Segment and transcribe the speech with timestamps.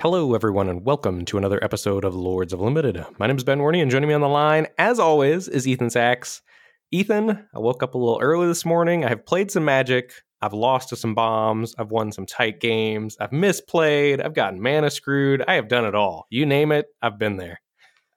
[0.00, 3.04] Hello, everyone, and welcome to another episode of Lords of Limited.
[3.18, 5.88] My name is Ben Warney, and joining me on the line, as always, is Ethan
[5.88, 6.40] Saks.
[6.90, 9.04] Ethan, I woke up a little early this morning.
[9.04, 10.14] I have played some Magic.
[10.40, 11.74] I've lost to some bombs.
[11.78, 13.18] I've won some tight games.
[13.20, 14.24] I've misplayed.
[14.24, 15.44] I've gotten mana screwed.
[15.46, 16.26] I have done it all.
[16.30, 17.60] You name it, I've been there.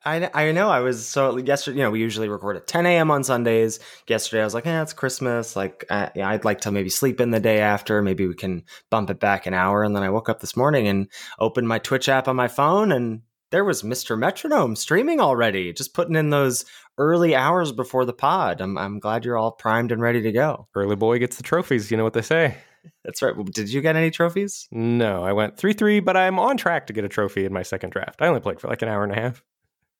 [0.04, 1.78] I, I know I was so yesterday.
[1.78, 3.10] You know, we usually record at 10 a.m.
[3.10, 3.80] on Sundays.
[4.06, 5.56] Yesterday, I was like, "Yeah, it's Christmas.
[5.56, 8.02] Like, I, I'd like to maybe sleep in the day after.
[8.02, 10.88] Maybe we can bump it back an hour." And then I woke up this morning
[10.88, 14.18] and opened my Twitch app on my phone, and there was Mr.
[14.18, 16.64] Metronome streaming already, just putting in those
[16.98, 18.60] early hours before the pod.
[18.60, 20.68] I'm I'm glad you're all primed and ready to go.
[20.74, 21.90] Early boy gets the trophies.
[21.90, 22.56] You know what they say.
[23.04, 23.34] That's right.
[23.52, 24.68] Did you get any trophies?
[24.70, 27.62] No, I went 3 3, but I'm on track to get a trophy in my
[27.62, 28.20] second draft.
[28.20, 29.42] I only played for like an hour and a half.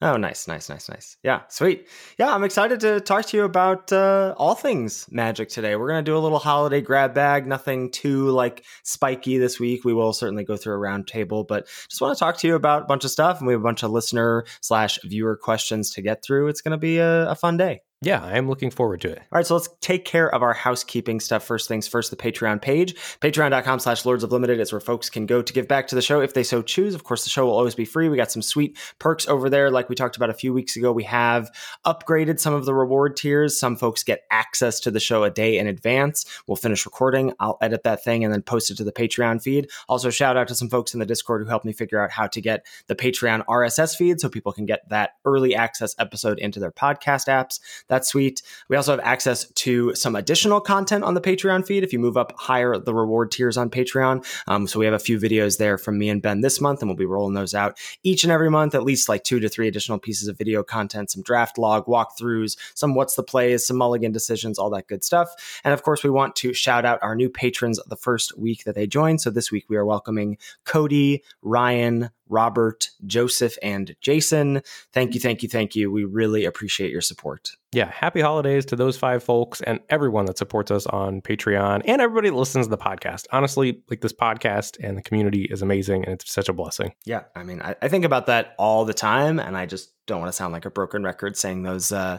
[0.05, 1.17] Oh, nice, nice, nice, nice.
[1.23, 1.89] Yeah, sweet.
[2.19, 5.77] Yeah, I'm excited to talk to you about uh, all things magic today.
[5.77, 9.83] We're going to do a little holiday grab bag, nothing too like spiky this week.
[9.83, 12.55] We will certainly go through a round table, but just want to talk to you
[12.55, 13.39] about a bunch of stuff.
[13.39, 16.49] And we have a bunch of listener slash viewer questions to get through.
[16.49, 17.81] It's going to be a, a fun day.
[18.05, 19.19] Yeah, I am looking forward to it.
[19.19, 21.43] All right, so let's take care of our housekeeping stuff.
[21.43, 22.95] First things first, the Patreon page.
[23.21, 26.03] Patreon.com slash Lords of Limited is where folks can go to give back to the
[26.03, 26.95] show if they so choose.
[26.95, 28.11] Of course, the show will always be free.
[28.11, 29.71] We got some sweet perks over there.
[29.71, 31.51] Like we talked about a few weeks ago, we have
[31.87, 33.59] upgraded some of the reward tiers.
[33.59, 36.27] Some folks get access to the show a day in advance.
[36.47, 37.33] We'll finish recording.
[37.41, 39.71] I'll edit that thing and then post it to the Patreon feed.
[39.89, 42.27] Also, shout out to some folks in the Discord who helped me figure out how
[42.27, 46.61] to get the Patreon RSS feed so people can get that early access episode into
[46.61, 47.61] their podcast apps.
[47.95, 48.43] That's sweet.
[48.69, 52.17] We also have access to some additional content on the Patreon feed if you move
[52.17, 54.27] up higher the reward tiers on Patreon.
[54.49, 56.89] Um, so we have a few videos there from me and Ben this month, and
[56.89, 59.69] we'll be rolling those out each and every month, at least like two to three
[59.69, 64.11] additional pieces of video content, some draft log walkthroughs, some what's the plays, some mulligan
[64.11, 65.61] decisions, all that good stuff.
[65.63, 68.75] And of course, we want to shout out our new patrons the first week that
[68.75, 69.21] they join.
[69.21, 74.63] So this week we are welcoming Cody, Ryan, Robert, Joseph, and Jason.
[74.93, 75.29] Thank you, mm-hmm.
[75.29, 75.91] thank you, thank you.
[75.91, 77.51] We really appreciate your support.
[77.73, 82.01] Yeah, happy holidays to those five folks and everyone that supports us on Patreon and
[82.01, 83.27] everybody that listens to the podcast.
[83.33, 86.95] Honestly, like this podcast and the community is amazing and it's such a blessing.
[87.05, 90.21] Yeah, I mean, I, I think about that all the time, and I just don't
[90.21, 92.19] want to sound like a broken record saying those uh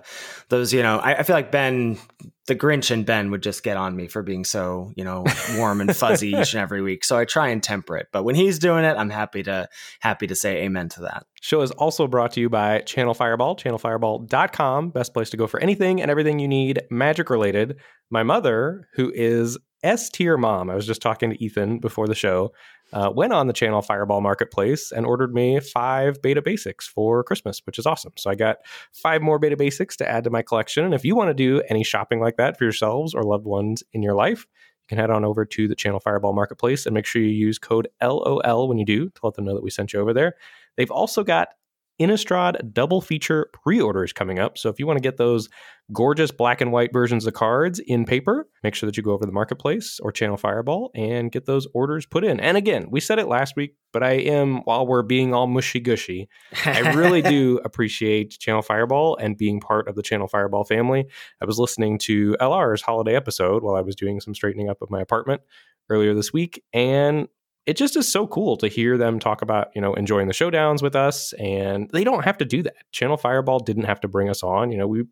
[0.50, 1.98] those you know I, I, feel like ben
[2.48, 5.26] the grinch and ben would just get on me for being so you know
[5.56, 8.36] warm and fuzzy each and every week so i try and temper it but when
[8.36, 9.68] he's doing it i'm happy to
[10.00, 13.56] happy to say amen to that show is also brought to you by channel fireball
[13.56, 17.78] channelfireball.com best place to go for anything and everything you need magic related
[18.10, 20.70] my mother who is S tier mom.
[20.70, 22.52] I was just talking to Ethan before the show.
[22.96, 27.62] Uh, went on the channel Fireball Marketplace and ordered me five beta basics for Christmas,
[27.66, 28.14] which is awesome.
[28.16, 28.60] So I got
[28.94, 30.86] five more beta basics to add to my collection.
[30.86, 33.84] And if you want to do any shopping like that for yourselves or loved ones
[33.92, 37.06] in your life, you can head on over to the channel Fireball Marketplace and make
[37.06, 39.92] sure you use code LOL when you do to let them know that we sent
[39.92, 40.36] you over there.
[40.78, 41.50] They've also got
[42.00, 44.58] Innistrad double feature pre orders coming up.
[44.58, 45.50] So if you want to get those
[45.94, 49.22] gorgeous black and white versions of cards in paper, make sure that you go over
[49.22, 52.40] to the marketplace or Channel Fireball and get those orders put in.
[52.40, 55.80] And again, we said it last week, but I am, while we're being all mushy
[55.80, 56.28] gushy,
[56.66, 61.06] I really do appreciate Channel Fireball and being part of the Channel Fireball family.
[61.42, 64.90] I was listening to LR's holiday episode while I was doing some straightening up of
[64.90, 65.42] my apartment
[65.90, 66.64] earlier this week.
[66.74, 67.28] And
[67.66, 70.82] it just is so cool to hear them talk about you know enjoying the showdowns
[70.82, 74.30] with us and they don't have to do that channel fireball didn't have to bring
[74.30, 75.04] us on you know we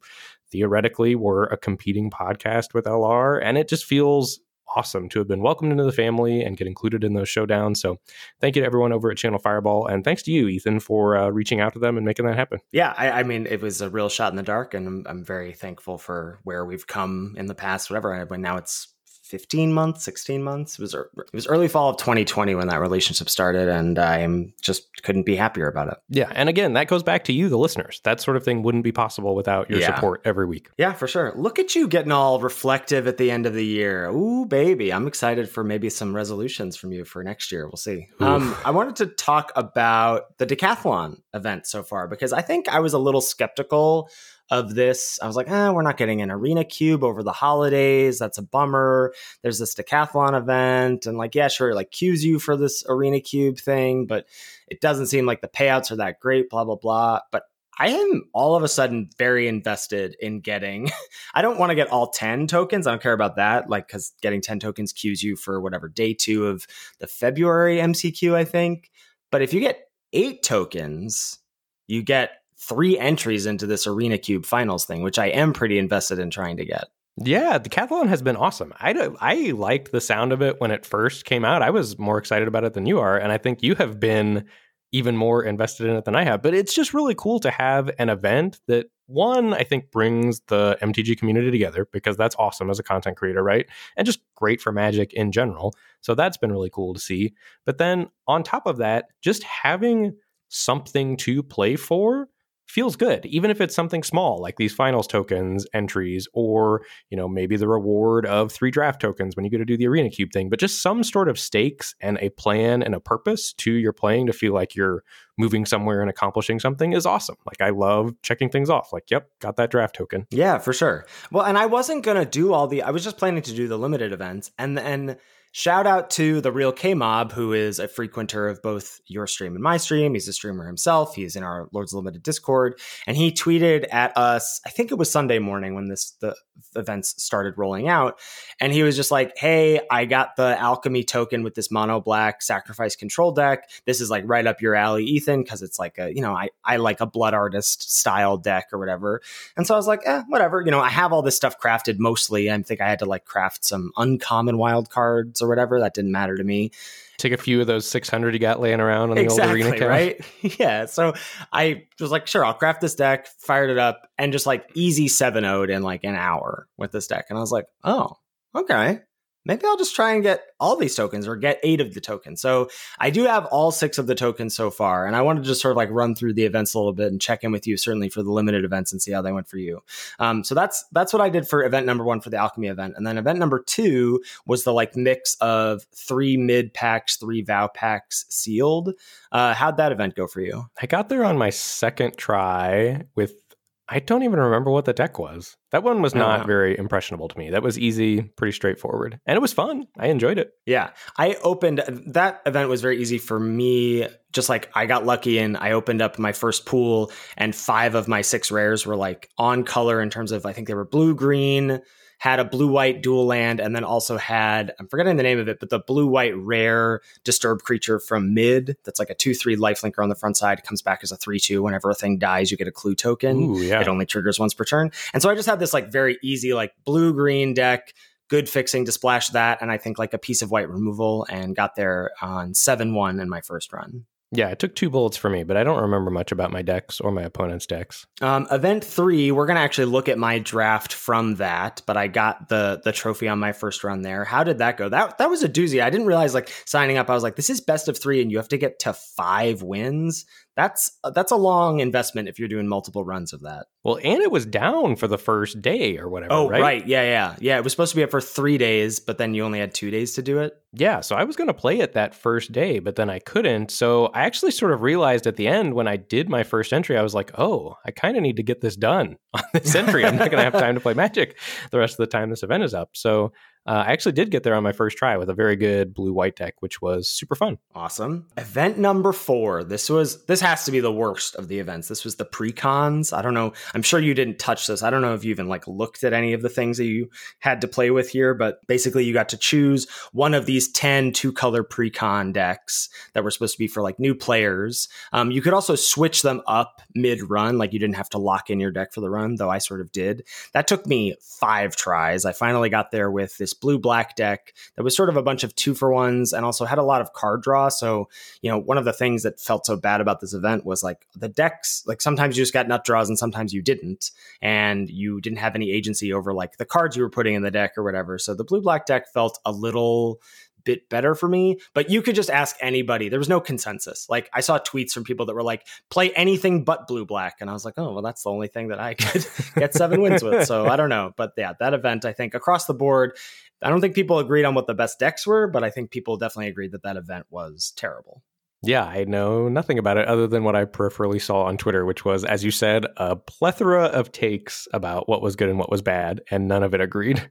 [0.51, 4.39] theoretically were a competing podcast with lr and it just feels
[4.75, 7.77] awesome to have been welcomed into the family and get included in those showdowns.
[7.77, 7.97] So
[8.41, 9.87] thank you to everyone over at Channel Fireball.
[9.87, 12.59] And thanks to you, Ethan, for uh, reaching out to them and making that happen.
[12.71, 14.73] Yeah, I, I, mean, it was a real shot in the dark.
[14.73, 18.25] And I'm, I'm very thankful for where we've come in the past, whatever.
[18.25, 18.87] When now it's
[19.33, 20.77] 15 months, 16 months.
[20.77, 24.27] It was it was early fall of 2020 when that relationship started and I
[24.61, 25.97] just couldn't be happier about it.
[26.07, 27.99] Yeah, and again, that goes back to you the listeners.
[28.03, 29.95] That sort of thing wouldn't be possible without your yeah.
[29.95, 30.69] support every week.
[30.77, 31.33] Yeah, for sure.
[31.35, 34.07] Look at you getting all reflective at the end of the year.
[34.11, 34.93] Ooh, baby.
[34.93, 37.65] I'm excited for maybe some resolutions from you for next year.
[37.65, 38.09] We'll see.
[38.19, 42.81] Um, I wanted to talk about the decathlon event so far because I think I
[42.81, 44.11] was a little skeptical
[44.53, 45.19] of this.
[45.21, 48.19] I was like, eh, we're not getting an arena cube over the holidays.
[48.19, 49.13] That's a bummer.
[49.41, 51.07] There's this decathlon event.
[51.07, 54.27] And like, yeah, sure, like cues you for this arena cube thing, but
[54.67, 57.21] it doesn't seem like the payouts are that great, blah, blah, blah.
[57.31, 57.43] But
[57.79, 60.91] I am all of a sudden very invested in getting.
[61.33, 62.85] I don't want to get all 10 tokens.
[62.85, 63.71] I don't care about that.
[63.71, 66.67] Like, because getting 10 tokens cues you for whatever day two of
[66.99, 68.91] the February MCQ, I think.
[69.31, 71.39] But if you get eight tokens,
[71.87, 76.19] you get three entries into this Arena Cube finals thing, which I am pretty invested
[76.19, 76.85] in trying to get.
[77.17, 78.73] Yeah, the Decathlon has been awesome.
[78.79, 81.61] I, I liked the sound of it when it first came out.
[81.61, 83.17] I was more excited about it than you are.
[83.17, 84.45] And I think you have been
[84.91, 86.41] even more invested in it than I have.
[86.41, 90.77] But it's just really cool to have an event that, one, I think brings the
[90.81, 93.67] MTG community together because that's awesome as a content creator, right?
[93.97, 95.75] And just great for Magic in general.
[96.01, 97.33] So that's been really cool to see.
[97.65, 100.15] But then on top of that, just having
[100.47, 102.29] something to play for
[102.73, 107.27] feels good even if it's something small like these finals tokens entries or you know
[107.27, 110.31] maybe the reward of three draft tokens when you go to do the arena cube
[110.33, 113.93] thing but just some sort of stakes and a plan and a purpose to your
[113.93, 115.03] playing to feel like you're
[115.37, 117.35] moving somewhere and accomplishing something is awesome.
[117.45, 120.25] Like i love checking things off like yep got that draft token.
[120.31, 121.05] Yeah for sure.
[121.31, 123.77] Well and i wasn't gonna do all the i was just planning to do the
[123.77, 125.17] limited events and then
[125.55, 129.53] Shout out to the real K Mob, who is a frequenter of both your stream
[129.53, 130.15] and my stream.
[130.15, 131.13] He's a streamer himself.
[131.13, 134.59] He's in our Lords Limited Discord, and he tweeted at us.
[134.65, 136.35] I think it was Sunday morning when this the
[136.75, 138.19] events started rolling out,
[138.59, 142.41] and he was just like, "Hey, I got the alchemy token with this mono black
[142.41, 143.69] sacrifice control deck.
[143.85, 146.49] This is like right up your alley, Ethan, because it's like a you know I
[146.65, 149.21] I like a blood artist style deck or whatever."
[149.55, 150.61] And so I was like, "Eh, whatever.
[150.61, 152.51] You know, I have all this stuff crafted mostly.
[152.51, 155.79] I think I had to like craft some uncommon wild cards." Or whatever.
[155.79, 156.71] That didn't matter to me.
[157.17, 159.87] Take a few of those 600 you got laying around on exactly, the old arena
[159.87, 160.25] right?
[160.59, 160.85] yeah.
[160.85, 161.13] So
[161.51, 165.07] I was like, sure, I'll craft this deck, fired it up, and just like easy
[165.07, 167.25] 7 0'd in like an hour with this deck.
[167.29, 168.13] And I was like, oh,
[168.55, 169.01] okay
[169.45, 172.41] maybe I'll just try and get all these tokens or get eight of the tokens.
[172.41, 172.69] So
[172.99, 175.05] I do have all six of the tokens so far.
[175.05, 177.11] And I wanted to just sort of like run through the events a little bit
[177.11, 179.47] and check in with you, certainly for the limited events and see how they went
[179.47, 179.81] for you.
[180.19, 182.93] Um, so that's, that's what I did for event number one for the alchemy event.
[182.95, 187.67] And then event number two was the like mix of three mid packs, three vow
[187.67, 188.93] packs sealed.
[189.31, 190.65] Uh, how'd that event go for you?
[190.81, 193.42] I got there on my second try with
[193.89, 195.57] I don't even remember what the deck was.
[195.71, 197.49] That one was not very impressionable to me.
[197.49, 199.87] That was easy, pretty straightforward, and it was fun.
[199.97, 200.51] I enjoyed it.
[200.65, 204.07] Yeah, I opened that event was very easy for me.
[204.31, 208.07] Just like I got lucky and I opened up my first pool, and five of
[208.07, 211.13] my six rares were like on color in terms of I think they were blue
[211.13, 211.81] green,
[212.23, 215.49] had a blue white dual land and then also had I'm forgetting the name of
[215.49, 219.57] it, but the blue white rare disturbed creature from mid that's like a two three
[219.57, 220.57] lifelinker on the front side.
[220.57, 221.61] It comes back as a three two.
[221.63, 223.43] Whenever a thing dies, you get a clue token.
[223.43, 223.81] Ooh, yeah.
[223.81, 224.93] It only triggers once per turn.
[225.13, 227.93] And so I just had this like very easy like blue green deck
[228.29, 231.53] good fixing to splash that and I think like a piece of white removal and
[231.53, 234.05] got there on 7 1 in my first run.
[234.35, 236.99] Yeah, it took two bullets for me, but I don't remember much about my decks
[236.99, 238.07] or my opponent's decks.
[238.19, 242.49] Um, event three, we're gonna actually look at my draft from that, but I got
[242.49, 244.25] the the trophy on my first run there.
[244.25, 244.89] How did that go?
[244.89, 245.83] That that was a doozy.
[245.83, 247.11] I didn't realize like signing up.
[247.11, 249.61] I was like, this is best of three, and you have to get to five
[249.61, 253.67] wins that's uh, that's a long investment if you're doing multiple runs of that.
[253.83, 256.33] Well, and it was down for the first day or whatever.
[256.33, 256.87] Oh, right, right.
[256.87, 257.57] yeah, yeah, yeah.
[257.57, 259.91] It was supposed to be up for three days, but then you only had two
[259.91, 260.53] days to do it.
[260.71, 263.71] Yeah, so I was going to play it that first day, but then I couldn't.
[263.71, 266.97] So I actually sort of realized at the end when I did my first entry,
[266.97, 270.05] I was like, oh, I kind of need to get this done on this entry.
[270.05, 271.37] I'm not going to have time to play Magic
[271.71, 272.89] the rest of the time this event is up.
[272.93, 273.33] So
[273.65, 276.11] uh, I actually did get there on my first try with a very good blue
[276.11, 277.57] white deck, which was super fun.
[277.73, 278.27] Awesome.
[278.37, 279.63] Event number four.
[279.63, 281.87] This was this has to be the worst of the events.
[281.87, 283.13] This was the pre-cons.
[283.13, 283.53] I don't know.
[283.73, 284.83] I'm sure you didn't touch this.
[284.83, 287.09] I don't know if you even like looked at any of the things that you
[287.39, 291.13] had to play with here, but basically you got to choose one of these 10
[291.13, 294.89] two color pre-con decks that were supposed to be for like new players.
[295.13, 298.49] Um, you could also switch them up mid run, like you didn't have to lock
[298.49, 300.27] in your deck for the run, though I sort of did.
[300.51, 302.25] That took me five tries.
[302.25, 305.43] I finally got there with this blue black deck that was sort of a bunch
[305.43, 307.69] of two for ones and also had a lot of card draw.
[307.69, 308.09] So,
[308.41, 311.07] you know, one of the things that felt so bad about this event was like
[311.15, 314.11] the decks, like sometimes you just got nut draws and sometimes you didn't.
[314.41, 317.51] And you didn't have any agency over like the cards you were putting in the
[317.51, 318.17] deck or whatever.
[318.17, 320.21] So the blue black deck felt a little
[320.63, 321.59] bit better for me.
[321.73, 323.09] But you could just ask anybody.
[323.09, 324.07] There was no consensus.
[324.09, 327.37] Like I saw tweets from people that were like, play anything but blue black.
[327.39, 330.01] And I was like, oh, well, that's the only thing that I could get seven
[330.01, 330.47] wins with.
[330.47, 331.13] So I don't know.
[331.15, 333.17] But yeah, that event, I think across the board,
[333.61, 336.17] I don't think people agreed on what the best decks were, but I think people
[336.17, 338.21] definitely agreed that that event was terrible.
[338.65, 342.05] Yeah, I know nothing about it other than what I peripherally saw on Twitter, which
[342.05, 345.81] was, as you said, a plethora of takes about what was good and what was
[345.81, 347.29] bad, and none of it agreed.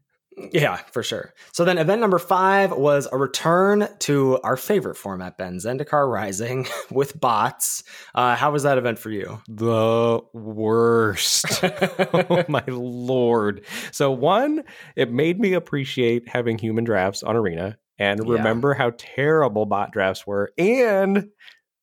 [0.52, 1.34] Yeah, for sure.
[1.52, 6.66] So then event number five was a return to our favorite format, Ben, Zendikar Rising
[6.90, 7.84] with bots.
[8.14, 9.40] Uh, how was that event for you?
[9.48, 11.46] The worst.
[11.62, 13.64] oh my lord.
[13.90, 14.64] So one,
[14.96, 18.78] it made me appreciate having human drafts on Arena and remember yeah.
[18.78, 21.28] how terrible bot drafts were and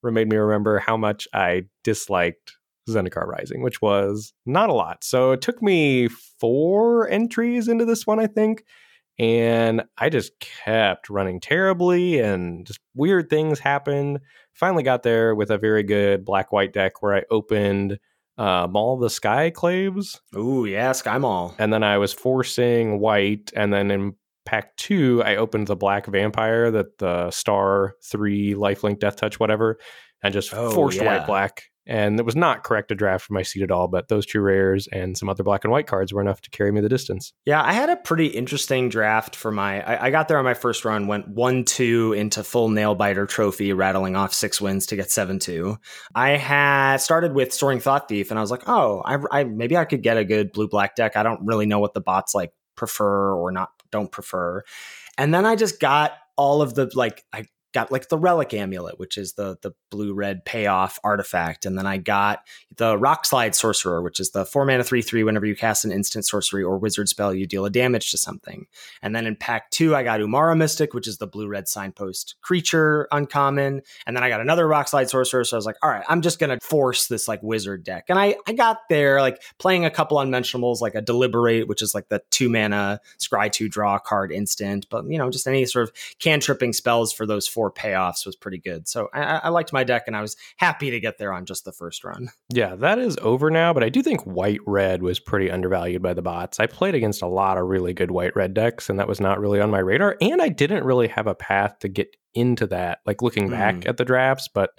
[0.03, 2.53] made me remember how much I disliked
[2.89, 5.03] Zendikar Rising, which was not a lot.
[5.03, 6.08] So it took me
[6.39, 8.63] four entries into this one, I think.
[9.17, 14.19] And I just kept running terribly and just weird things happened.
[14.53, 18.00] Finally got there with a very good black white deck where I opened
[18.38, 20.22] uh, Maul the Sky Claves.
[20.38, 21.53] Ooh, yeah, Sky Maul.
[21.60, 23.51] And then I was forcing white.
[23.58, 24.15] And then in
[24.46, 29.77] pack two, I opened the black vampire that the star three lifelink death touch, whatever,
[30.24, 31.17] and just Oh, forced yeah.
[31.17, 31.63] white black.
[31.89, 34.41] And it was not correct to draft for my seat at all, but those two
[34.41, 37.34] rares and some other black and white cards were enough to carry me the distance.
[37.46, 39.81] Yeah, I had a pretty interesting draft for my.
[39.81, 43.25] I, I got there on my first run, went one two into full nail biter
[43.25, 45.77] trophy, rattling off six wins to get seven two.
[46.13, 49.75] I had started with soaring thought thief, and I was like, oh, I, I maybe
[49.75, 51.17] I could get a good blue black deck.
[51.17, 54.62] I don't really know what the bots like prefer or not don't prefer,
[55.17, 58.99] and then I just got all of the like I got like the relic amulet,
[58.99, 62.39] which is the the blue red payoff artifact, and then I got
[62.75, 65.23] the rock slide sorcerer, which is the four mana three three.
[65.23, 68.67] Whenever you cast an instant sorcery or wizard spell, you deal a damage to something.
[69.01, 72.35] And then in pack two, I got Umara Mystic, which is the blue red signpost
[72.41, 73.81] creature uncommon.
[74.05, 75.43] And then I got another rock slide sorcerer.
[75.43, 78.05] So I was like, all right, I'm just gonna force this like wizard deck.
[78.09, 81.93] And I I got there like playing a couple unmentionables, like a deliberate, which is
[81.93, 84.88] like the two mana scry two draw card instant.
[84.89, 88.87] But you know, just any sort of cantripping spells for those payoffs was pretty good.
[88.87, 91.65] So I, I liked my deck, and I was happy to get there on just
[91.65, 92.29] the first run.
[92.53, 96.13] Yeah, that is over now, but I do think white red was pretty undervalued by
[96.13, 96.59] the bots.
[96.59, 99.39] I played against a lot of really good white red decks, and that was not
[99.39, 100.15] really on my radar.
[100.21, 103.87] And I didn't really have a path to get into that, like looking back Mm.
[103.89, 104.47] at the drafts.
[104.47, 104.71] But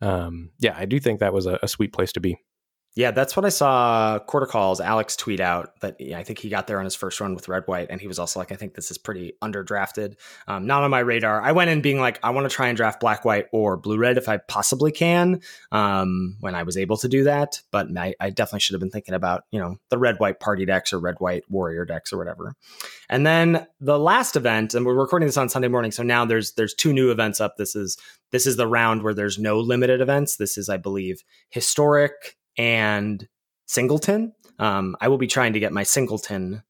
[0.00, 2.38] um, yeah, I do think that was a, a sweet place to be.
[2.98, 6.48] Yeah, that's what I saw Quarter Calls Alex tweet out that yeah, I think he
[6.48, 8.56] got there on his first run with Red White, and he was also like, I
[8.56, 10.16] think this is pretty underdrafted.
[10.48, 11.40] Um, not on my radar.
[11.40, 13.98] I went in being like, I want to try and draft Black White or Blue
[13.98, 15.42] Red if I possibly can.
[15.70, 18.90] Um, when I was able to do that, but I, I definitely should have been
[18.90, 22.18] thinking about you know the Red White Party decks or Red White Warrior decks or
[22.18, 22.56] whatever.
[23.08, 26.54] And then the last event, and we're recording this on Sunday morning, so now there's
[26.54, 27.58] there's two new events up.
[27.58, 27.96] This is
[28.32, 30.34] this is the round where there's no limited events.
[30.34, 33.26] This is, I believe, historic and
[33.66, 34.32] singleton.
[34.58, 36.62] Um, I will be trying to get my singleton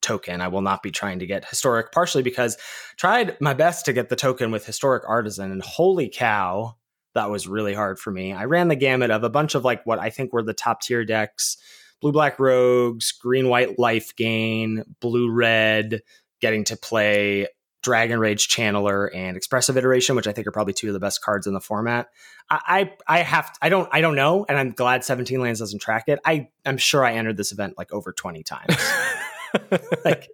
[0.00, 0.40] token.
[0.40, 2.56] I will not be trying to get historic, partially because
[2.96, 6.76] tried my best to get the token with historic artisan, and holy cow,
[7.14, 8.32] that was really hard for me.
[8.32, 10.80] I ran the gamut of a bunch of like what I think were the top
[10.82, 11.56] tier decks:
[12.00, 16.00] blue black rogues, green white life gain, blue red,
[16.40, 17.48] getting to play
[17.82, 21.22] Dragon Rage Channeler and Expressive Iteration, which I think are probably two of the best
[21.22, 22.08] cards in the format.
[22.48, 22.60] I,
[23.08, 26.04] I I have I don't I don't know, and I'm glad 17 Lands doesn't track
[26.08, 26.20] it.
[26.24, 28.76] I I'm sure I entered this event like over 20 times.
[30.04, 30.28] like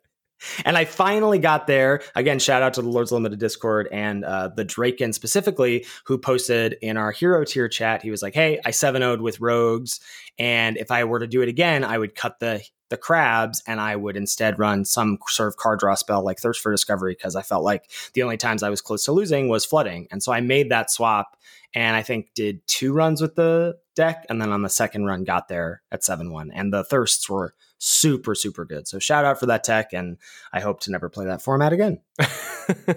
[0.65, 2.03] and I finally got there.
[2.15, 6.77] Again, shout out to the Lords Limited Discord and uh, the Draken specifically, who posted
[6.83, 8.03] in our hero tier chat.
[8.03, 10.01] He was like, "Hey, I 7 0'd with rogues,
[10.39, 13.81] and if I were to do it again, I would cut the the crabs and
[13.81, 17.37] I would instead run some sort of card draw spell like Thirst for Discovery because
[17.37, 20.09] I felt like the only times I was close to losing was flooding.
[20.11, 21.37] And so I made that swap
[21.75, 25.25] and I think did two runs with the deck and then on the second run
[25.25, 28.87] got there at 7-1 and the thirsts were super super good.
[28.89, 30.19] So shout out for that tech and
[30.53, 32.01] I hope to never play that format again.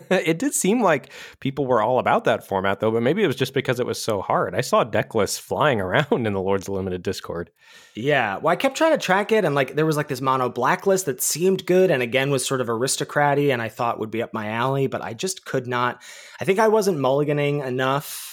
[0.09, 3.35] it did seem like people were all about that format though, but maybe it was
[3.35, 4.55] just because it was so hard.
[4.55, 7.51] I saw deck lists flying around in the Lords Limited Discord.
[7.95, 10.49] Yeah, well, I kept trying to track it, and like there was like this mono
[10.49, 14.23] blacklist that seemed good, and again was sort of aristocraty, and I thought would be
[14.23, 16.01] up my alley, but I just could not.
[16.39, 18.30] I think I wasn't mulliganing enough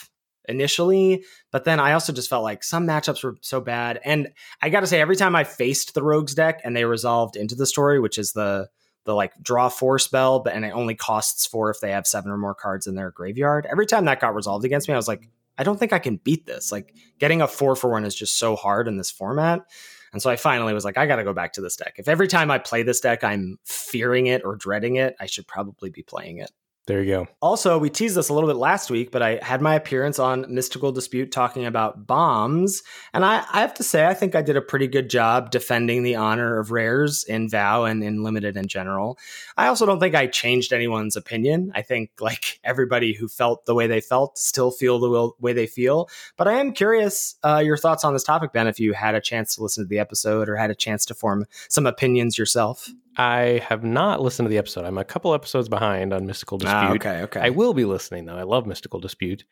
[0.48, 4.28] initially, but then I also just felt like some matchups were so bad, and
[4.60, 7.54] I got to say, every time I faced the rogues deck and they resolved into
[7.54, 8.68] the story, which is the
[9.04, 12.30] the like draw four spell, but and it only costs four if they have seven
[12.30, 13.66] or more cards in their graveyard.
[13.70, 16.16] Every time that got resolved against me, I was like, I don't think I can
[16.16, 16.70] beat this.
[16.70, 19.62] Like getting a four for one is just so hard in this format.
[20.12, 21.94] And so I finally was like, I got to go back to this deck.
[21.98, 25.46] If every time I play this deck, I'm fearing it or dreading it, I should
[25.46, 26.50] probably be playing it.
[26.88, 27.28] There you go.
[27.42, 30.46] Also, we teased this a little bit last week, but I had my appearance on
[30.48, 32.82] Mystical Dispute talking about bombs.
[33.12, 36.02] And I, I have to say, I think I did a pretty good job defending
[36.02, 39.18] the honor of rares in VOW and in Limited in general.
[39.58, 41.72] I also don't think I changed anyone's opinion.
[41.74, 45.66] I think, like, everybody who felt the way they felt still feel the way they
[45.66, 46.08] feel.
[46.38, 49.20] But I am curious uh, your thoughts on this topic, Ben, if you had a
[49.20, 52.88] chance to listen to the episode or had a chance to form some opinions yourself.
[53.18, 54.84] I have not listened to the episode.
[54.84, 56.76] I'm a couple episodes behind on Mystical Dispute.
[56.76, 57.40] Ah, okay, okay.
[57.40, 58.36] I will be listening though.
[58.36, 59.44] I love Mystical Dispute.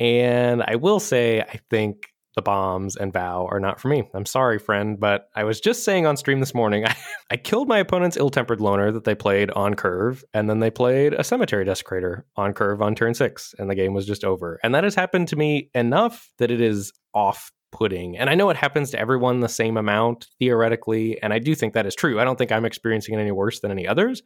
[0.00, 4.08] And I will say I think the bombs and vow are not for me.
[4.14, 6.96] I'm sorry, friend, but I was just saying on stream this morning, I,
[7.30, 11.12] I killed my opponent's ill-tempered loner that they played on curve, and then they played
[11.12, 14.58] a cemetery desecrator on curve on turn six, and the game was just over.
[14.64, 18.16] And that has happened to me enough that it is off pudding.
[18.16, 21.74] And I know it happens to everyone the same amount theoretically, and I do think
[21.74, 22.20] that is true.
[22.20, 24.22] I don't think I'm experiencing it any worse than any others,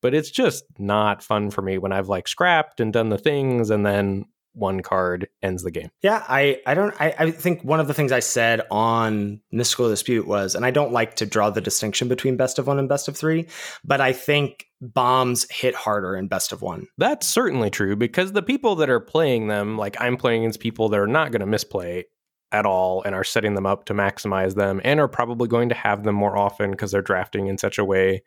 [0.00, 3.70] but it's just not fun for me when I've like scrapped and done the things
[3.70, 5.90] and then one card ends the game.
[6.02, 9.88] Yeah, I, I don't I, I think one of the things I said on Mystical
[9.88, 12.88] Dispute was, and I don't like to draw the distinction between best of one and
[12.88, 13.46] best of three,
[13.84, 16.86] but I think bombs hit harder in best of one.
[16.98, 20.88] That's certainly true because the people that are playing them, like I'm playing against people
[20.90, 22.04] that are not going to misplay
[22.52, 25.74] at all and are setting them up to maximize them and are probably going to
[25.74, 28.22] have them more often because they're drafting in such a way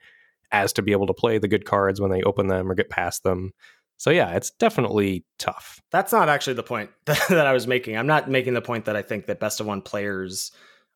[0.52, 2.90] as to be able to play the good cards when they open them or get
[2.90, 3.52] past them.
[3.98, 5.82] So yeah, it's definitely tough.
[5.92, 7.98] That's not actually the point that I was making.
[7.98, 10.52] I'm not making the point that I think that best of one players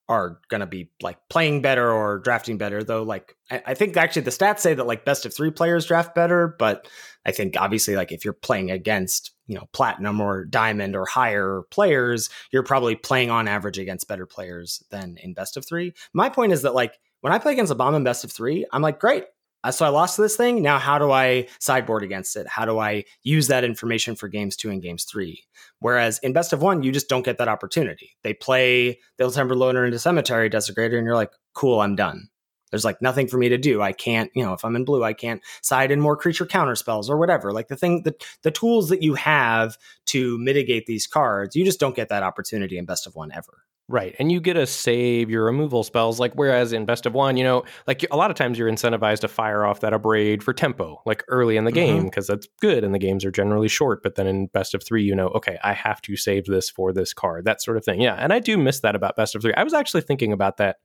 [0.10, 3.96] are going to be like playing better or drafting better though like I, I, think
[3.96, 6.88] actually the stats say that like best of three players draft better but
[7.26, 11.62] i think obviously like if you're playing against you know platinum or diamond or higher
[11.70, 15.94] players you're probably playing on average against better players than in best of three.
[16.12, 18.66] My point is that like when i play against a bomb in best of three
[18.74, 19.26] i'm like great
[19.64, 20.62] Uh, so I lost this thing.
[20.62, 22.48] Now, how do I sideboard against it?
[22.48, 25.44] How do I use that information for games two and games three?
[25.80, 28.16] Whereas in best of one, you just don't get that opportunity.
[28.24, 32.30] They play the Ill-Tempered Loner into Cemetery Desecrator, and you're like, cool, I'm done.
[32.72, 33.82] There's like nothing for me to do.
[33.82, 36.76] I can't, you know, if I'm in blue, I can't side in more creature counter
[36.76, 37.52] spells or whatever.
[37.52, 39.76] Like the thing that the tools that you have
[40.08, 43.64] to mitigate these cards, you just don't get that opportunity in best of one ever.
[43.92, 44.16] Right.
[44.20, 46.20] And you get to save your removal spells.
[46.20, 49.22] Like, whereas in Best of One, you know, like a lot of times you're incentivized
[49.22, 51.96] to fire off that abrade for tempo, like early in the mm-hmm.
[51.96, 54.04] game, because that's good and the games are generally short.
[54.04, 56.94] But then in Best of Three, you know, okay, I have to save this for
[56.94, 58.00] this card, that sort of thing.
[58.00, 58.14] Yeah.
[58.14, 59.56] And I do miss that about Best of Three.
[59.56, 60.76] I was actually thinking about that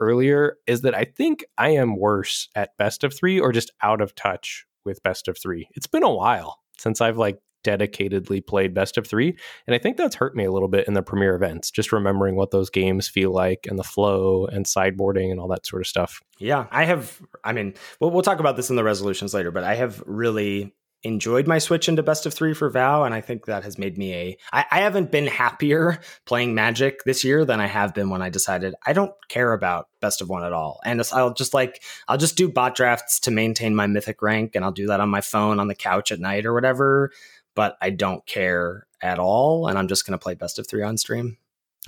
[0.00, 4.00] earlier, is that I think I am worse at Best of Three or just out
[4.00, 5.68] of touch with Best of Three.
[5.76, 7.38] It's been a while since I've like
[7.68, 9.36] dedicatedly played best of three.
[9.66, 12.36] And I think that's hurt me a little bit in the premier events, just remembering
[12.36, 15.86] what those games feel like and the flow and sideboarding and all that sort of
[15.86, 16.20] stuff.
[16.38, 19.64] Yeah, I have, I mean, we'll, we'll talk about this in the resolutions later, but
[19.64, 20.72] I have really
[21.04, 23.96] enjoyed my switch into best of three for Vow, and I think that has made
[23.96, 24.38] me a.
[24.52, 28.30] I, I haven't been happier playing Magic this year than I have been when I
[28.30, 32.18] decided I don't care about best of one at all, and I'll just like I'll
[32.18, 35.20] just do bot drafts to maintain my mythic rank, and I'll do that on my
[35.20, 37.12] phone on the couch at night or whatever
[37.58, 39.66] but I don't care at all.
[39.66, 41.38] And I'm just going to play best of three on stream.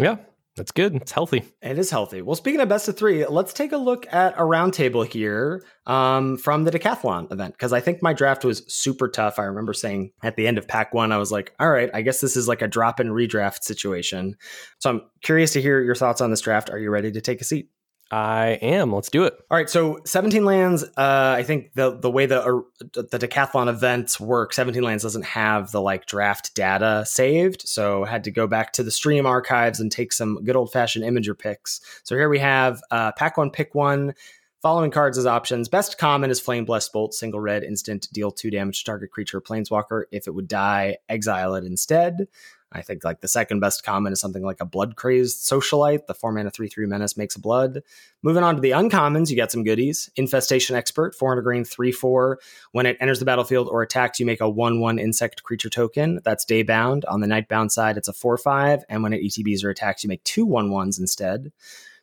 [0.00, 0.16] Yeah,
[0.56, 0.96] that's good.
[0.96, 1.44] It's healthy.
[1.62, 2.22] It is healthy.
[2.22, 6.38] Well, speaking of best of three, let's take a look at a roundtable here um,
[6.38, 9.38] from the decathlon event because I think my draft was super tough.
[9.38, 12.02] I remember saying at the end of pack one, I was like, all right, I
[12.02, 14.34] guess this is like a drop and redraft situation.
[14.80, 16.68] So I'm curious to hear your thoughts on this draft.
[16.68, 17.70] Are you ready to take a seat?
[18.10, 18.92] I am.
[18.92, 19.34] Let's do it.
[19.50, 19.70] All right.
[19.70, 20.82] So 17 lands.
[20.82, 22.60] Uh, I think the the way the uh,
[22.92, 27.68] the decathlon events work, 17 lands doesn't have the like draft data saved.
[27.68, 31.04] So had to go back to the stream archives and take some good old fashioned
[31.04, 31.80] Imgur picks.
[32.02, 34.14] So here we have uh, pack one, pick one.
[34.62, 35.70] Following cards as options.
[35.70, 39.40] Best common is Flame Blessed Bolt, single red, instant, deal two damage to target creature
[39.40, 40.02] planeswalker.
[40.12, 42.28] If it would die, exile it instead.
[42.72, 46.06] I think like the second best common is something like a blood crazed socialite.
[46.06, 47.82] The four mana three three menace makes a blood.
[48.22, 50.08] Moving on to the uncommons, you get some goodies.
[50.16, 52.38] Infestation expert, four hundred green, three four.
[52.72, 56.20] When it enters the battlefield or attacks, you make a one one insect creature token.
[56.24, 57.04] That's day bound.
[57.06, 60.04] On the night bound side, it's a four five, and when it ETBs or attacks,
[60.04, 61.52] you make two one ones instead.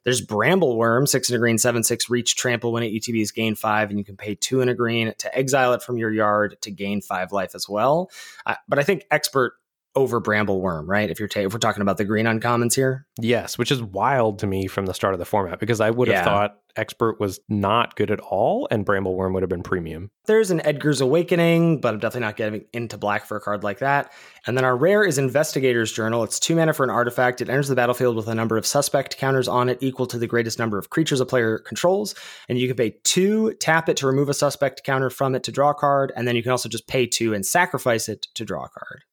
[0.03, 3.55] There's Bramble Wurm, six and a green, seven six reach trample when it ETBs gain
[3.55, 6.57] five, and you can pay two and a green to exile it from your yard
[6.61, 8.09] to gain five life as well.
[8.45, 9.53] Uh, but I think expert
[9.97, 11.09] over Bramble Wurm, right?
[11.09, 14.39] If you're ta- if we're talking about the green uncommons here, yes, which is wild
[14.39, 16.23] to me from the start of the format because I would have yeah.
[16.23, 20.11] thought Expert was not good at all, and Bramble Wurm would have been premium.
[20.25, 23.79] There's an Edgar's Awakening, but I'm definitely not getting into black for a card like
[23.79, 24.11] that.
[24.45, 26.23] And then our rare is Investigator's Journal.
[26.23, 27.41] It's two mana for an artifact.
[27.41, 30.27] It enters the battlefield with a number of suspect counters on it equal to the
[30.27, 32.13] greatest number of creatures a player controls,
[32.47, 35.51] and you can pay two, tap it to remove a suspect counter from it to
[35.51, 38.45] draw a card, and then you can also just pay two and sacrifice it to
[38.45, 39.03] draw a card.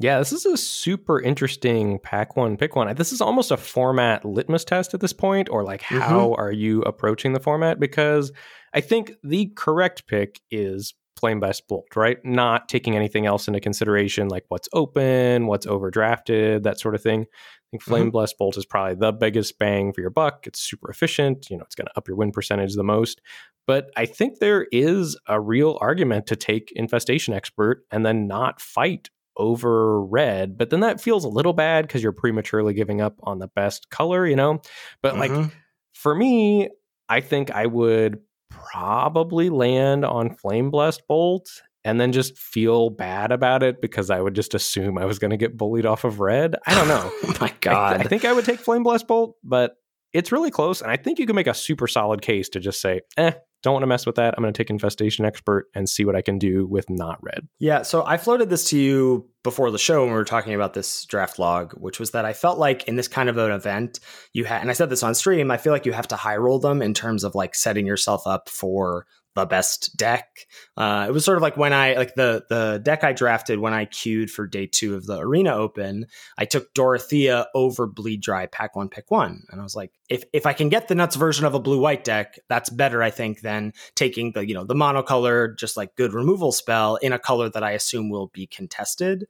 [0.00, 2.94] Yeah, this is a super interesting pack one, pick one.
[2.96, 6.00] This is almost a format litmus test at this point, or like mm-hmm.
[6.00, 7.78] how are you approaching the format?
[7.78, 8.32] Because
[8.72, 12.16] I think the correct pick is Flame Blessed Bolt, right?
[12.24, 17.20] Not taking anything else into consideration, like what's open, what's overdrafted, that sort of thing.
[17.20, 18.10] I think Flame mm-hmm.
[18.10, 20.46] Blessed Bolt is probably the biggest bang for your buck.
[20.46, 21.50] It's super efficient.
[21.50, 23.20] You know, it's going to up your win percentage the most.
[23.66, 28.62] But I think there is a real argument to take Infestation Expert and then not
[28.62, 33.16] fight over red, but then that feels a little bad because you're prematurely giving up
[33.22, 34.60] on the best color, you know?
[35.02, 35.48] But like mm-hmm.
[35.94, 36.68] for me,
[37.08, 41.48] I think I would probably land on Flame Blessed Bolt
[41.84, 45.30] and then just feel bad about it because I would just assume I was going
[45.30, 46.56] to get bullied off of red.
[46.66, 47.10] I don't know.
[47.24, 48.00] oh my god!
[48.00, 49.76] I, I, think I would take Flame Blessed Bolt, but
[50.12, 52.80] it's really close, and I think you can make a super solid case to just
[52.80, 54.34] say, "Eh, don't want to mess with that.
[54.36, 57.46] I'm going to take Infestation Expert and see what I can do with not red.
[57.58, 57.82] Yeah.
[57.82, 61.04] So I floated this to you before the show when we were talking about this
[61.04, 64.00] draft log, which was that I felt like in this kind of an event,
[64.32, 66.36] you had, and I said this on stream, I feel like you have to high
[66.36, 70.46] roll them in terms of like setting yourself up for the best deck.
[70.76, 73.72] Uh, it was sort of like when I like the the deck I drafted when
[73.72, 76.06] I queued for day two of the Arena Open.
[76.36, 80.24] I took Dorothea over Bleed Dry, pack one, pick one, and I was like, if
[80.32, 83.10] if I can get the nuts version of a blue white deck, that's better, I
[83.10, 87.18] think, than taking the you know the monocolor, just like good removal spell in a
[87.18, 89.26] color that I assume will be contested.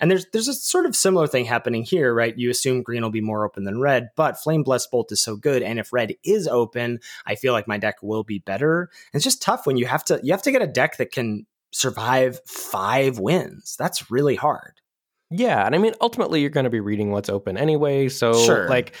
[0.00, 2.36] And there's there's a sort of similar thing happening here, right?
[2.36, 5.36] You assume green will be more open than red, but Flame Blessed Bolt is so
[5.36, 8.90] good, and if red is open, I feel like my deck will be better.
[9.12, 11.12] And it's just tough when you have to you have to get a deck that
[11.12, 13.76] can survive five wins.
[13.78, 14.80] That's really hard.
[15.30, 18.68] Yeah, and I mean ultimately you're going to be reading what's open anyway, so sure.
[18.68, 18.94] like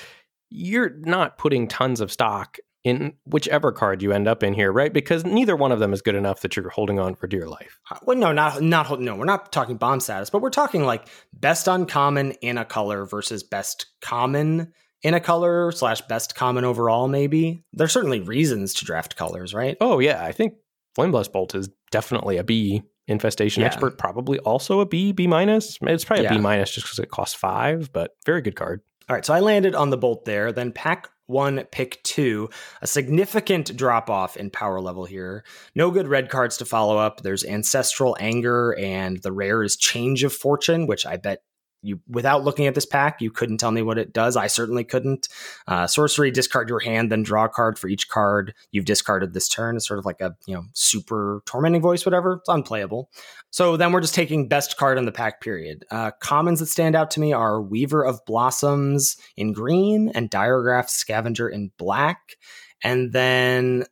[0.50, 4.92] you're not putting tons of stock in whichever card you end up in here, right?
[4.92, 7.78] Because neither one of them is good enough that you're holding on for dear life.
[7.90, 9.16] Uh, well, no, not not no.
[9.16, 13.42] We're not talking bomb status, but we're talking like best uncommon in a color versus
[13.42, 17.08] best common in a color slash best common overall.
[17.08, 19.76] Maybe there's certainly reasons to draft colors, right?
[19.80, 20.54] Oh yeah, I think
[20.94, 22.82] Flame Blessed Bolt is definitely a B.
[23.06, 23.66] Infestation yeah.
[23.66, 25.78] Expert probably also a B, B minus.
[25.82, 26.36] It's probably a yeah.
[26.36, 28.82] B minus just because it costs five, but very good card.
[29.08, 30.52] All right, so I landed on the bolt there.
[30.52, 32.50] Then pack one, pick two.
[32.82, 35.44] A significant drop off in power level here.
[35.74, 37.22] No good red cards to follow up.
[37.22, 41.42] There's Ancestral Anger, and the rare is Change of Fortune, which I bet
[41.82, 44.36] you without looking at this pack you couldn't tell me what it does.
[44.36, 45.28] I certainly couldn't.
[45.66, 49.48] Uh, sorcery discard your hand then draw a card for each card you've discarded this
[49.48, 49.76] turn.
[49.76, 52.34] It's sort of like a you know super tormenting voice whatever.
[52.34, 53.10] It's unplayable.
[53.50, 55.84] So then we're just taking best card in the pack period.
[55.90, 60.88] Uh, commons that stand out to me are weaver of blossoms in green and diregraf
[60.88, 62.36] scavenger in black.
[62.82, 63.84] And then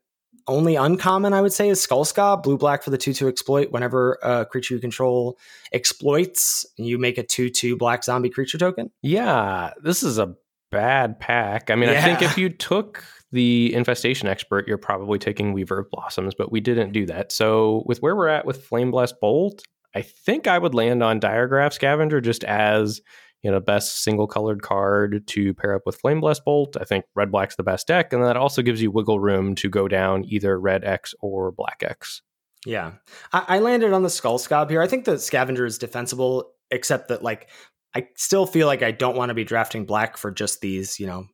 [0.48, 3.70] only uncommon, I would say, is Skull Skullscab, blue black for the 2 2 exploit.
[3.70, 5.38] Whenever a creature you control
[5.72, 8.90] exploits, you make a 2 2 black zombie creature token.
[9.02, 10.34] Yeah, this is a
[10.70, 11.70] bad pack.
[11.70, 11.98] I mean, yeah.
[11.98, 16.50] I think if you took the infestation expert, you're probably taking Weaver of Blossoms, but
[16.50, 17.32] we didn't do that.
[17.32, 19.62] So, with where we're at with Flame Blessed Bolt,
[19.94, 23.00] I think I would land on Diregraf Scavenger just as
[23.42, 26.76] you know, best single colored card to pair up with Flame Blessed Bolt.
[26.80, 29.68] I think red black's the best deck, and that also gives you wiggle room to
[29.68, 32.22] go down either red X or black X.
[32.66, 32.92] Yeah,
[33.32, 34.82] I, I landed on the Skull Skaab here.
[34.82, 37.48] I think the Scavenger is defensible, except that like
[37.94, 41.06] I still feel like I don't want to be drafting black for just these, you
[41.06, 41.26] know,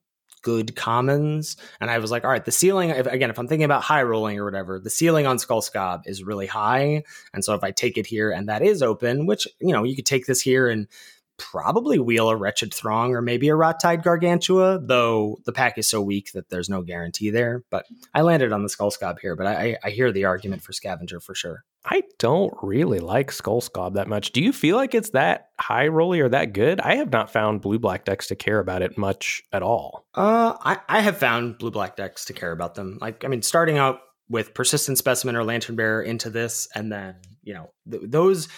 [0.43, 1.57] good commons.
[1.81, 4.03] And I was like, all right, the ceiling, if, again, if I'm thinking about high
[4.03, 7.03] rolling or whatever, the ceiling on Skull Skaab is really high.
[7.33, 9.97] And so if I take it here and that is open, which, you know, you
[9.97, 10.87] could take this here and
[11.37, 16.01] probably wheel a Wretched Throng or maybe a Rot-Tide Gargantua, though the pack is so
[16.01, 17.65] weak that there's no guarantee there.
[17.71, 20.73] But I landed on the Skull Skaab here, but I, I hear the argument for
[20.73, 21.65] Scavenger for sure.
[21.85, 24.33] I don't really like Skull Skaab that much.
[24.33, 26.81] Do you feel like it's that high rolly or that good?
[26.81, 30.07] I have not found blue black decks to care about it much at all.
[30.15, 32.99] Uh, I, I have found blue black decks to care about them.
[33.01, 37.17] Like, I mean, starting out with persistent specimen or lantern bearer into this, and then
[37.43, 38.49] you know th- those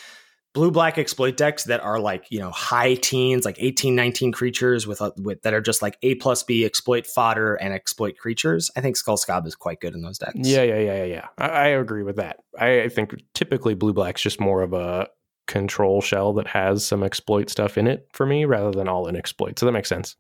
[0.57, 4.87] blue black exploit decks that are like you know high teens like 18 19 creatures
[4.87, 8.81] with, with that are just like a plus b exploit fodder and exploit creatures i
[8.81, 10.33] think skull skaab is quite good in those decks.
[10.37, 12.39] Yeah yeah yeah yeah i, I agree with that.
[12.59, 15.09] I, I think typically blue black's just more of a
[15.47, 19.15] control shell that has some exploit stuff in it for me rather than all in
[19.15, 20.17] exploit so that makes sense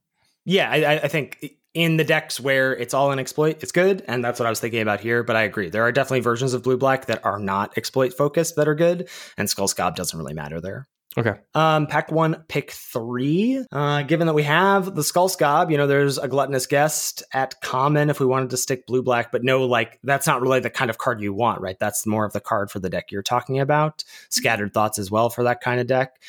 [0.47, 4.03] yeah i, I think in the decks where it's all an exploit, it's good.
[4.09, 5.23] And that's what I was thinking about here.
[5.23, 5.69] But I agree.
[5.69, 9.11] There are definitely versions of blue black that are not exploit focused that are good.
[9.37, 10.89] And Skull Skaab doesn't really matter there.
[11.19, 11.35] Okay.
[11.55, 13.63] Um, pack one, pick three.
[13.71, 17.61] Uh, given that we have the Skull Skaab, you know, there's a gluttonous guest at
[17.61, 20.71] common if we wanted to stick blue black, but no, like that's not really the
[20.71, 21.79] kind of card you want, right?
[21.79, 24.03] That's more of the card for the deck you're talking about.
[24.31, 26.21] Scattered thoughts as well for that kind of deck.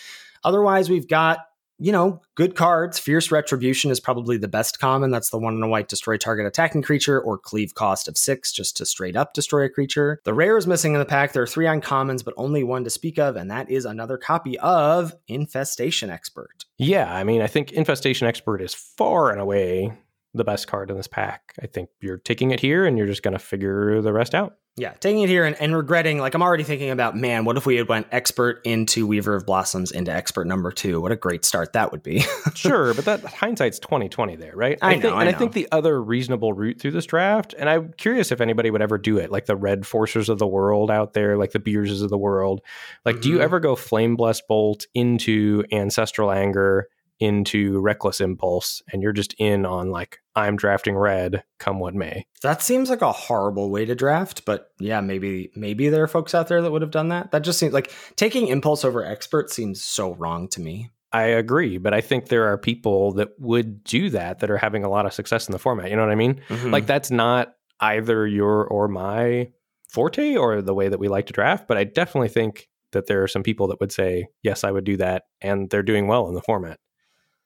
[0.44, 1.40] Otherwise, we've got
[1.80, 2.98] you know, good cards.
[2.98, 5.12] Fierce Retribution is probably the best common.
[5.12, 8.52] That's the one in a white destroy target attacking creature or cleave cost of six
[8.52, 10.20] just to straight up destroy a creature.
[10.24, 11.34] The rare is missing in the pack.
[11.34, 14.58] There are three uncommons, but only one to speak of, and that is another copy
[14.60, 16.66] of Infestation Expert.
[16.78, 19.98] Yeah, I mean, I think Infestation Expert is far and away
[20.34, 21.54] the best card in this pack.
[21.62, 24.58] I think you're taking it here and you're just going to figure the rest out.
[24.80, 27.66] Yeah, taking it here and, and regretting, like I'm already thinking about, man, what if
[27.66, 31.02] we had went expert into Weaver of Blossoms into expert number two?
[31.02, 32.24] What a great start that would be.
[32.54, 34.78] sure, but that hindsight's 2020 there, right?
[34.80, 35.36] I, think, know, I and know.
[35.36, 38.84] I think the other reasonable route through this draft, and I'm curious if anybody would
[38.84, 42.04] ever do it, like the red forcers of the world out there, like the beerses
[42.04, 42.62] of the world.
[43.04, 43.42] Like, do you Mhm.
[43.46, 46.88] ever go flame blessed bolt into ancestral anger?
[47.20, 52.26] Into reckless impulse and you're just in on like i'm drafting red come what may
[52.44, 56.36] That seems like a horrible way to draft, but yeah, maybe maybe there are folks
[56.36, 57.32] out there that would have done that.
[57.32, 60.92] That just seems like taking impulse over expert seems so wrong to me.
[61.12, 64.84] I agree, but I think there are people that would do that that are having
[64.84, 65.90] a lot of success in the format.
[65.90, 66.42] You know what I mean?
[66.50, 66.72] Mhm.
[66.72, 69.50] Like that's not either your or my
[69.90, 73.24] forte or the way that we like to draft, but I definitely think that there
[73.24, 76.28] are some people that would say, "Yes, I would do that," and they're doing well
[76.28, 76.78] in the format.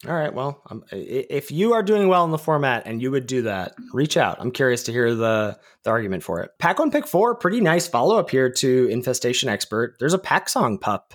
[0.08, 0.34] All right.
[0.34, 3.76] Well, um, if you are doing well in the format and you would do that,
[3.94, 4.38] reach out.
[4.40, 6.52] I'm curious to hear the the argument for it.
[6.58, 7.36] Pack one, pick four.
[7.36, 9.98] Pretty nice follow up here to Infestation Expert.
[10.00, 11.14] There's a pack song pup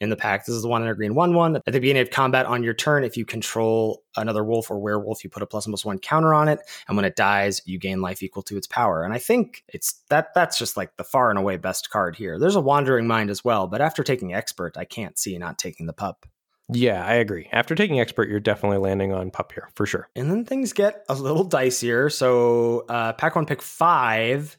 [0.00, 0.46] in the pack.
[0.46, 1.56] This is the one in a green one one.
[1.56, 5.24] At the beginning of combat on your turn, if you control another wolf or werewolf,
[5.24, 7.76] you put a plus one plus one counter on it, and when it dies, you
[7.76, 9.02] gain life equal to its power.
[9.02, 12.38] And I think it's that that's just like the far and away best card here.
[12.38, 15.86] There's a Wandering Mind as well, but after taking Expert, I can't see not taking
[15.86, 16.24] the pup.
[16.70, 17.48] Yeah, I agree.
[17.50, 20.08] After taking expert, you're definitely landing on pup here for sure.
[20.14, 22.12] And then things get a little dicier.
[22.12, 24.58] So, uh, pack one, pick five.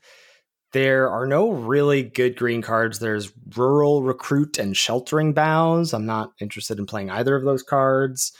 [0.72, 3.00] There are no really good green cards.
[3.00, 5.94] There's Rural Recruit and Sheltering Boughs.
[5.94, 8.34] I'm not interested in playing either of those cards.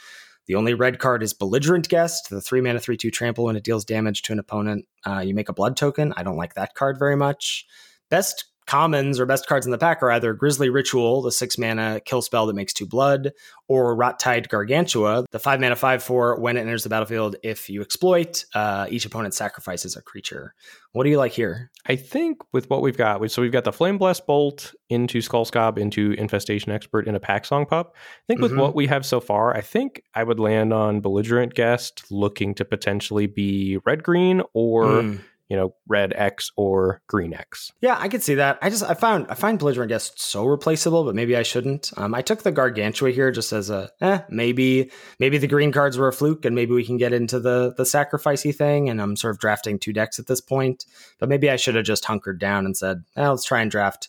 [0.46, 3.44] The only red card is Belligerent Guest, the three mana, three, two trample.
[3.44, 6.12] When it deals damage to an opponent, uh, you make a blood token.
[6.16, 7.66] I don't like that card very much.
[8.10, 12.00] Best commons or best cards in the pack are either Grisly Ritual, the six mana
[12.04, 13.32] kill spell that makes two blood,
[13.68, 16.38] or Rot Tide Gargantua, the five mana five four.
[16.40, 20.54] When it enters the battlefield, if you exploit, uh, each opponent sacrifices a creature.
[20.92, 21.70] What do you like here?
[21.86, 25.20] I think with what we've got, we- so we've got the Flame Blessed Bolt into
[25.20, 27.94] Skull Skaab into Infestation Expert in a Pack Song Pup.
[27.94, 28.58] I think with Mhm.
[28.58, 32.64] what we have so far, I think I would land on Belligerent Guest, looking to
[32.64, 35.20] potentially be red green or Mm.
[35.50, 37.70] You know red X or green X.
[37.82, 38.58] Yeah, I could see that.
[38.62, 41.92] I just I found I find belligerent guest so replaceable, but maybe I shouldn't.
[41.96, 45.98] Um, I took the gargantua here just as a eh, maybe maybe the green cards
[45.98, 48.88] were a fluke, and maybe we can get into the the sacrificey thing.
[48.88, 50.86] And I'm sort of drafting two decks at this point,
[51.18, 54.08] but maybe I should have just hunkered down and said, eh, let's try and draft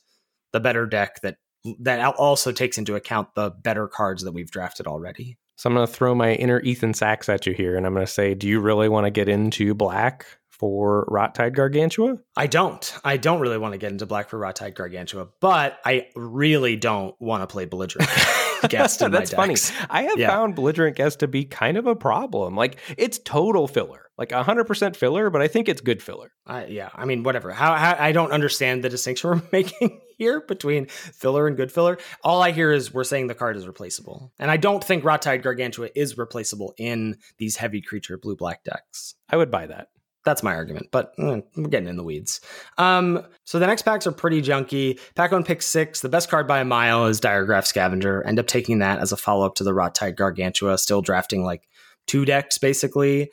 [0.54, 1.38] the better deck that
[1.80, 5.38] that also takes into account the better cards that we've drafted already.
[5.56, 8.06] So I'm going to throw my inner Ethan Saks at you here, and I'm going
[8.06, 10.26] to say, do you really want to get into black
[10.62, 12.18] for Rot Tide Gargantua?
[12.38, 12.94] I don't.
[13.04, 16.76] I don't really want to get into Black for Rot Tide Gargantua, but I really
[16.76, 18.08] don't want to play belligerent
[18.70, 19.56] guest in That's funny.
[19.90, 20.30] I have Yeah.
[20.30, 22.56] found belligerent guest to be kind of a problem.
[22.56, 26.32] Like it's total filler, like 100% filler, but I think it's good filler.
[26.46, 27.52] I, yeah, I mean, whatever.
[27.52, 31.98] How, how I don't understand the distinction we're making here between filler and good filler.
[32.24, 35.42] All I hear is we're saying the card is replaceable, and I don't think Rottide
[35.42, 39.16] Gargantua is replaceable in these heavy creature blue black decks.
[39.28, 39.88] I would buy that.
[40.24, 42.42] That's my argument, but mm, we're getting in the weeds.
[42.78, 45.00] Um, so the next packs are pretty junky.
[45.16, 48.24] Pack on pick six, the best card by a mile is Diregraf Scavenger.
[48.24, 50.78] End up taking that as a follow up to the Rottide Gargantua.
[50.78, 51.68] Still drafting like
[52.06, 53.32] two decks basically.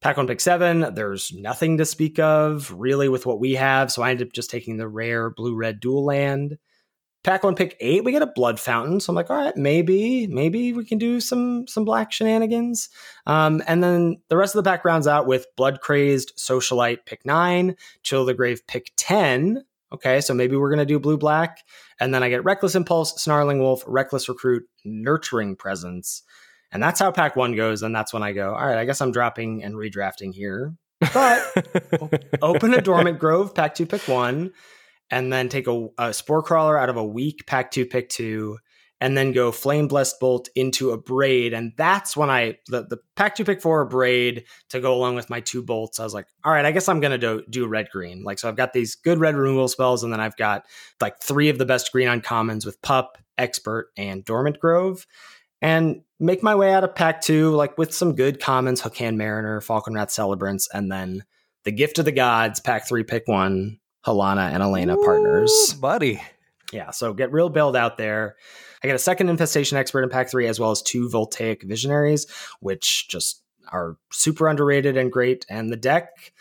[0.00, 4.02] Pack on pick seven, there's nothing to speak of really with what we have, so
[4.02, 6.58] I ended up just taking the rare blue red dual land.
[7.24, 10.26] Pack on pick eight, we get a blood fountain, so I'm like, all right, maybe,
[10.26, 12.90] maybe we can do some some black shenanigans.
[13.26, 17.24] Um, and then the rest of the pack rounds out with blood crazed socialite pick
[17.24, 19.64] nine, chill the grave pick ten.
[19.92, 21.58] Okay, so maybe we're gonna do blue black,
[21.98, 26.22] and then I get reckless impulse, snarling wolf, reckless recruit, nurturing presence.
[26.74, 27.82] And that's how pack one goes.
[27.82, 30.74] And that's when I go, all right, I guess I'm dropping and redrafting here.
[31.12, 34.52] But open a dormant grove, pack two, pick one,
[35.10, 38.58] and then take a, a spore crawler out of a weak pack two, pick two,
[39.00, 41.54] and then go flame blessed bolt into Abrade.
[41.54, 45.28] And that's when I the, the pack two, pick four braid to go along with
[45.28, 46.00] my two bolts.
[46.00, 48.22] I was like, all right, I guess I'm gonna do, do red green.
[48.24, 50.64] Like so I've got these good red removal spells, and then I've got
[51.00, 55.06] like three of the best green uncommons with pup, expert, and dormant grove.
[55.60, 59.16] And make my way out of pack two, like with some good commons, Hook Hand
[59.16, 61.24] Mariner, Falkenrath Celebrants, and then
[61.64, 65.74] the Gift of the Gods, pack three, pick one, Halana and Alena partners.
[65.80, 66.20] Buddy.
[66.72, 68.36] Yeah, so get real build out there.
[68.82, 72.26] I got a second infestation expert in pack three, as well as two voltaic visionaries,
[72.60, 75.46] which just are super underrated and great.
[75.48, 76.32] And the deck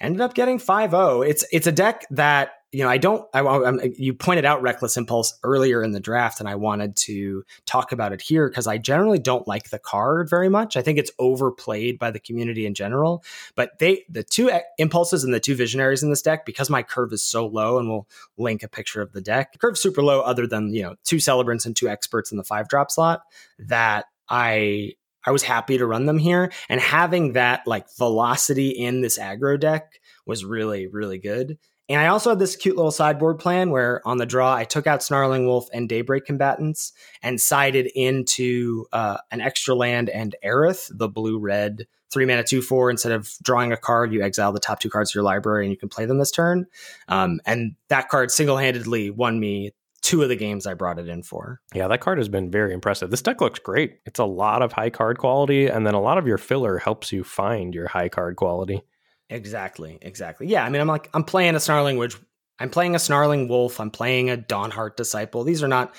[0.00, 1.28] ended up getting 5-0.
[1.28, 3.26] It's it's a deck that you know, I don't.
[3.32, 7.42] I, I'm, you pointed out Reckless Impulse earlier in the draft, and I wanted to
[7.64, 10.76] talk about it here because I generally don't like the card very much.
[10.76, 13.24] I think it's overplayed by the community in general.
[13.54, 16.82] But they, the two eh, impulses and the two visionaries in this deck, because my
[16.82, 19.52] curve is so low, and we'll link a picture of the deck.
[19.52, 22.44] The curve's super low, other than you know two celebrants and two experts in the
[22.44, 23.22] five drop slot.
[23.58, 24.92] That I
[25.24, 29.58] I was happy to run them here, and having that like velocity in this aggro
[29.58, 31.56] deck was really really good.
[31.88, 34.86] And I also had this cute little sideboard plan where on the draw, I took
[34.86, 40.90] out Snarling Wolf and Daybreak Combatants and sided into uh, an extra land and Aerith,
[40.94, 42.90] the blue red three mana, two, four.
[42.90, 45.70] Instead of drawing a card, you exile the top two cards of your library and
[45.70, 46.66] you can play them this turn.
[47.08, 51.08] Um, and that card single handedly won me two of the games I brought it
[51.08, 51.60] in for.
[51.74, 53.10] Yeah, that card has been very impressive.
[53.10, 54.00] This deck looks great.
[54.06, 57.12] It's a lot of high card quality, and then a lot of your filler helps
[57.12, 58.82] you find your high card quality.
[59.30, 60.46] Exactly, exactly.
[60.46, 62.16] Yeah, I mean, I'm like, I'm playing a snarling witch.
[62.58, 63.78] I'm playing a snarling wolf.
[63.78, 65.44] I'm playing a Dawnhart disciple.
[65.44, 65.94] These are not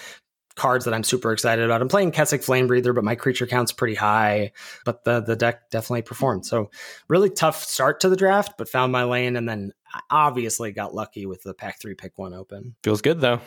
[0.55, 1.81] cards that I'm super excited about.
[1.81, 4.51] I'm playing Kessig Flamebreather, but my creature count's pretty high.
[4.83, 6.45] But the the deck definitely performed.
[6.45, 6.69] So
[7.07, 9.71] really tough start to the draft, but found my lane, and then
[10.09, 12.75] obviously got lucky with the pack three pick one open.
[12.83, 13.39] Feels good though.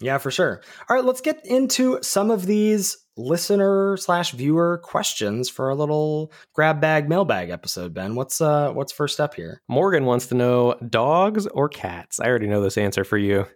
[0.00, 0.60] Yeah, for sure.
[0.88, 6.32] All right, let's get into some of these listener slash viewer questions for a little
[6.54, 7.92] grab bag mailbag episode.
[7.92, 9.60] Ben, what's uh what's first up here?
[9.68, 12.20] Morgan wants to know dogs or cats.
[12.20, 13.46] I already know this answer for you.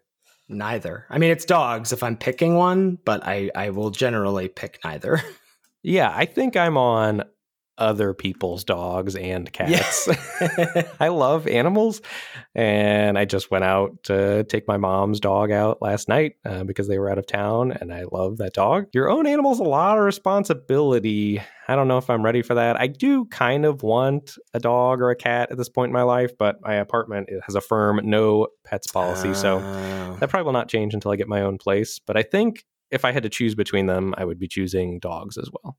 [0.49, 1.07] Neither.
[1.09, 5.23] I mean, it's dogs if I'm picking one, but I I will generally pick neither.
[5.85, 7.25] Yeah, I think I'm on
[7.79, 10.09] other people's dogs and cats.
[10.09, 10.83] Yeah.
[11.01, 12.01] I love animals.
[12.55, 16.89] And I just went out to take my mom's dog out last night uh, because
[16.89, 17.73] they were out of town.
[17.73, 18.87] And I love that dog.
[18.93, 21.41] Your own animal's a lot of responsibility.
[21.69, 22.81] I don't know if I'm ready for that.
[22.81, 26.03] I do kind of want a dog or a cat at this point in my
[26.03, 29.33] life, but my apartment has a firm no pets policy.
[29.35, 30.17] So oh.
[30.21, 32.01] that probably will not change until I get my own place.
[32.05, 35.39] But I think if I had to choose between them, I would be choosing dogs
[35.39, 35.79] as well.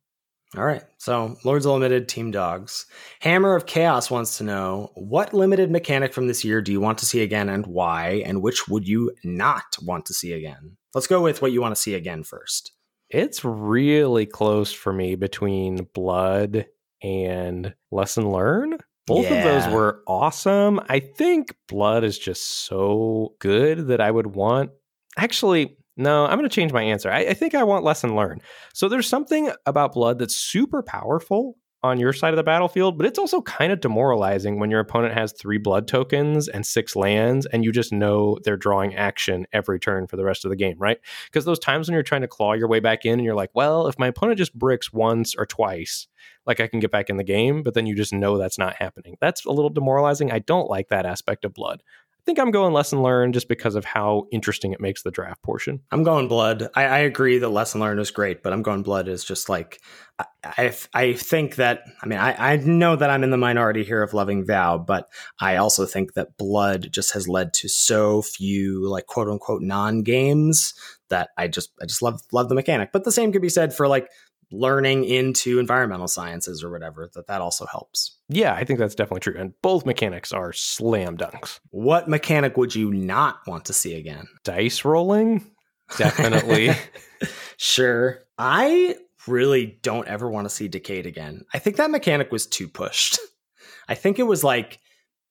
[0.55, 0.83] All right.
[0.97, 2.85] So, Lords Limited Team Dogs.
[3.21, 6.99] Hammer of Chaos wants to know what limited mechanic from this year do you want
[6.99, 10.77] to see again and why, and which would you not want to see again?
[10.93, 12.71] Let's go with what you want to see again first.
[13.09, 16.67] It's really close for me between Blood
[17.01, 18.77] and Lesson Learn.
[19.05, 19.35] Both yeah.
[19.35, 20.79] of those were awesome.
[20.87, 24.71] I think Blood is just so good that I would want.
[25.17, 27.12] Actually, no, I'm going to change my answer.
[27.12, 28.41] I, I, think I want lesson learned.
[28.73, 33.06] So there's something about blood that's super powerful on your side of the battlefield, but
[33.06, 37.45] it's also kind of demoralizing when your opponent has three blood tokens and six lands,
[37.47, 40.77] and you just know they're drawing action every turn for the rest of the game,
[40.79, 40.97] right?
[41.25, 43.51] Because those times when you're trying to claw your way back in and you're like,
[43.53, 46.08] well, if my opponent just bricks once or twice,
[46.45, 48.77] like I can get back in the game, but then you just know that's not
[48.77, 49.17] happening.
[49.19, 50.32] That's a little demoralizing.
[50.32, 51.84] I don't like that aspect of blood
[52.25, 55.81] think I'm going lesson learned just because of how interesting it makes the draft portion.
[55.91, 56.69] I'm going blood.
[56.75, 59.81] I, I agree that lesson learned is great, but I'm going blood is just like
[60.19, 63.83] I, I, I think that I mean I, I know that I'm in the minority
[63.83, 65.09] here of loving Vow, but
[65.41, 70.03] I also think that blood just has led to so few like quote unquote non
[70.03, 70.73] games
[71.09, 72.91] that I just I just love love the mechanic.
[72.93, 74.07] But the same could be said for like
[74.53, 78.17] learning into environmental sciences or whatever that that also helps.
[78.29, 81.59] Yeah i think that's definitely true and both mechanics are slam dunks.
[81.71, 84.27] What mechanic would you not want to see again?
[84.43, 85.49] Dice rolling?
[85.97, 86.71] Definitely.
[87.57, 88.19] Sure.
[88.37, 88.95] I
[89.27, 91.45] really don't ever want to see decayed again.
[91.53, 93.19] I think that mechanic was too pushed.
[93.87, 94.79] I think it was like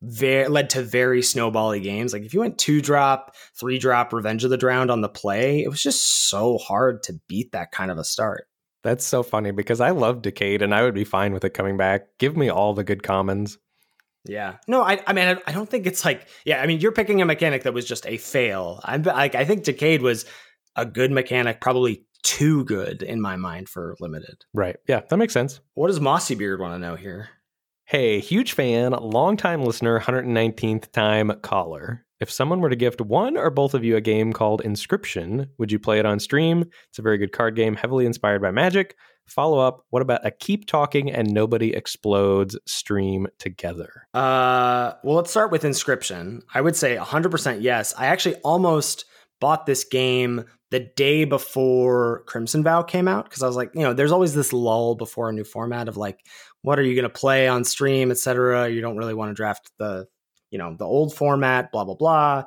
[0.00, 2.12] very led to very snowbally games.
[2.12, 5.62] Like if you went two drop, three drop, Revenge of the Drowned on the play,
[5.62, 8.46] it was just so hard to beat that kind of a start.
[8.82, 11.76] That's so funny because I love Decayed and I would be fine with it coming
[11.76, 12.06] back.
[12.18, 13.58] Give me all the good commons.
[14.24, 14.56] Yeah.
[14.68, 17.24] No, I, I mean, I, don't think it's like, yeah, I mean, you're picking a
[17.24, 18.80] mechanic that was just a fail.
[18.84, 20.24] I'm like, I think Decayed was
[20.76, 24.44] a good mechanic, probably too good in my mind for limited.
[24.54, 24.76] Right.
[24.86, 25.60] Yeah, that makes sense.
[25.74, 27.30] What does Mossy Beard want to know here?
[27.84, 32.06] Hey, huge fan, long-time listener, 119th time caller.
[32.22, 35.72] If someone were to gift one or both of you a game called Inscryption, would
[35.72, 36.64] you play it on stream?
[36.88, 38.94] It's a very good card game, heavily inspired by Magic.
[39.26, 44.06] Follow up, what about a keep talking and nobody explodes stream together?
[44.14, 46.42] Uh, well, let's start with Inscryption.
[46.54, 47.92] I would say 100% yes.
[47.98, 49.04] I actually almost
[49.40, 53.82] bought this game the day before Crimson Vow came out because I was like, you
[53.82, 56.20] know, there's always this lull before a new format of like,
[56.60, 58.68] what are you going to play on stream, etc.
[58.68, 60.06] You don't really want to draft the
[60.52, 62.44] you know, the old format, blah, blah, blah.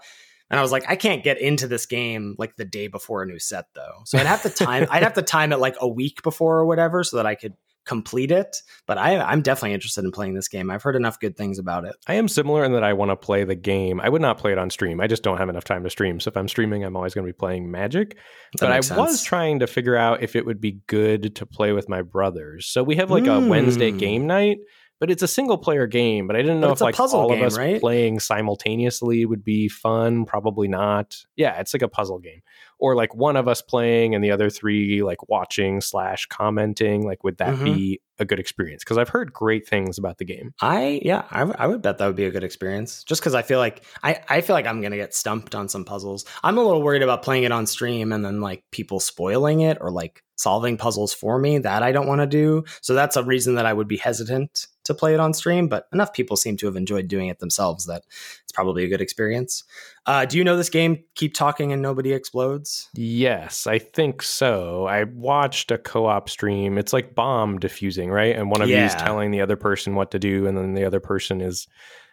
[0.50, 3.26] And I was like, I can't get into this game like the day before a
[3.26, 4.04] new set though.
[4.06, 6.66] So I'd have to time I'd have to time it like a week before or
[6.66, 7.54] whatever so that I could
[7.86, 10.72] complete it, but I, I'm definitely interested in playing this game.
[10.72, 11.96] I've heard enough good things about it.
[12.08, 14.02] I am similar in that I want to play the game.
[14.02, 15.00] I would not play it on stream.
[15.00, 16.20] I just don't have enough time to stream.
[16.20, 18.16] So if I'm streaming, I'm always going to be playing Magic.
[18.54, 21.46] That but I makes was trying to figure out if it would be good to
[21.46, 22.66] play with my brothers.
[22.68, 23.50] So we have like a Hmm.
[23.50, 24.58] Wednesday game night,
[25.00, 26.28] but it's a single player game.
[26.28, 27.80] But I didn't know it's if a like puzzle all game, of us right?
[27.80, 30.26] playing simultaneously would be fun.
[30.26, 31.24] Probably not.
[31.36, 32.42] Yeah, it's like a puzzle game.
[32.78, 37.06] Or like one of us playing and the other three like watching slash commenting.
[37.06, 37.64] Like, would that Mhm.
[37.64, 38.84] be a good experience?
[38.84, 40.54] Because I've heard great things about the game.
[40.62, 43.04] I yeah, I, w- I would bet that would be a good experience.
[43.04, 45.86] Just because I feel like I, I feel like I'm gonna get stumped on some
[45.86, 46.26] puzzles.
[46.44, 49.78] I'm a little worried about playing it on stream and then like people spoiling it
[49.82, 52.64] or like solving puzzles for me that I don't want to do.
[52.82, 55.68] So that's a reason that I would be hesitant to play it on stream.
[55.68, 58.04] But enough people seem to have enjoyed doing it themselves that
[58.44, 59.64] it's probably a good experience.
[60.06, 61.04] Uh, do you know this game?
[61.16, 62.90] Keep talking and nobody explodes.
[62.94, 64.86] Yes, I think so.
[64.86, 66.78] I watched a co-op stream.
[66.78, 68.36] It's like bomb diffusing, right?
[68.36, 70.86] And one of you is telling the other person what to do, and then the
[70.86, 71.68] other person is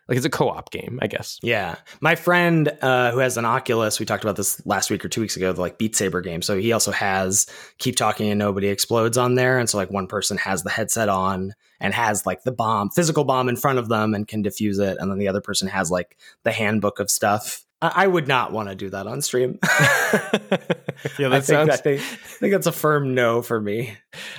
[0.08, 1.38] like it's a co-op game, I guess.
[1.42, 1.76] Yeah.
[2.00, 5.20] My friend uh, who has an Oculus, we talked about this last week or two
[5.20, 6.42] weeks ago, the like Beat Saber game.
[6.42, 7.46] So he also has
[7.78, 9.58] Keep Talking and Nobody Explodes on there.
[9.58, 13.24] And so like one person has the headset on and has like the bomb, physical
[13.24, 14.98] bomb in front of them and can defuse it.
[14.98, 17.64] And then the other person has like the handbook of stuff.
[17.80, 19.58] I, I would not want to do that on stream.
[19.62, 21.70] yeah, that think, sounds.
[21.70, 23.96] I, think, I think that's a firm no for me.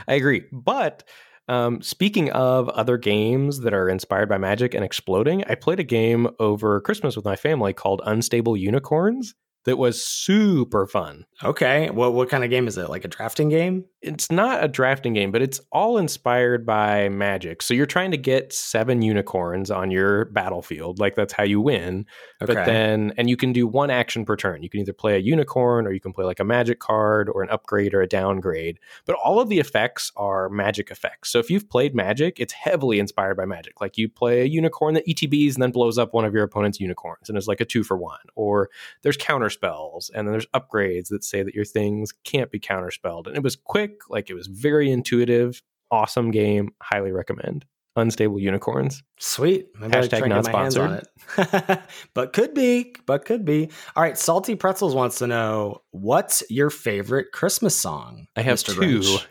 [0.07, 0.43] I agree.
[0.51, 1.03] But
[1.47, 5.83] um, speaking of other games that are inspired by magic and exploding, I played a
[5.83, 9.35] game over Christmas with my family called Unstable Unicorns
[9.65, 11.25] that was super fun.
[11.43, 11.89] Okay.
[11.89, 12.89] What, what kind of game is it?
[12.89, 13.85] Like a drafting game?
[14.03, 17.61] It's not a drafting game, but it's all inspired by magic.
[17.61, 20.99] So you're trying to get seven unicorns on your battlefield.
[20.99, 22.05] Like that's how you win.
[22.41, 22.53] Okay.
[22.53, 24.61] But then, and you can do one action per turn.
[24.61, 27.43] You can either play a unicorn or you can play like a magic card or
[27.43, 28.77] an upgrade or a downgrade.
[29.05, 31.31] But all of the effects are magic effects.
[31.31, 33.79] So if you've played magic, it's heavily inspired by magic.
[33.79, 36.81] Like you play a unicorn that ETBs and then blows up one of your opponent's
[36.81, 38.19] unicorns and it's like a two for one.
[38.35, 38.69] Or
[39.01, 43.27] there's counter spells and then there's upgrades that say that your things can't be counterspelled.
[43.27, 46.71] And it was quick, like it was very intuitive, awesome game.
[46.81, 47.65] Highly recommend.
[47.95, 49.03] Unstable unicorns.
[49.19, 49.67] Sweet.
[49.79, 51.79] Maybe Hashtag not get my hands on it.
[52.15, 53.69] but could be, but could be.
[53.95, 58.25] All right, Salty Pretzels wants to know what's your favorite Christmas song?
[58.35, 58.73] I have Mr.
[58.73, 58.99] two.
[59.01, 59.25] Grinch?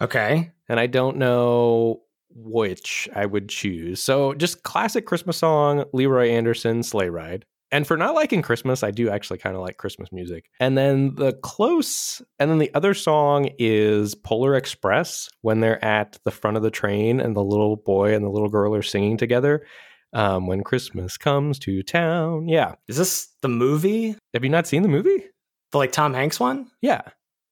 [0.00, 0.50] Okay.
[0.68, 4.00] and I don't know which I would choose.
[4.02, 7.44] So just classic Christmas song, Leroy Anderson, Sleigh Ride.
[7.72, 10.50] And for not liking Christmas, I do actually kind of like Christmas music.
[10.58, 16.18] And then the close, and then the other song is Polar Express when they're at
[16.24, 19.16] the front of the train and the little boy and the little girl are singing
[19.16, 19.66] together.
[20.12, 22.48] Um, when Christmas comes to town.
[22.48, 22.74] Yeah.
[22.88, 24.16] Is this the movie?
[24.34, 25.24] Have you not seen the movie?
[25.70, 26.68] The like Tom Hanks one?
[26.80, 27.02] Yeah.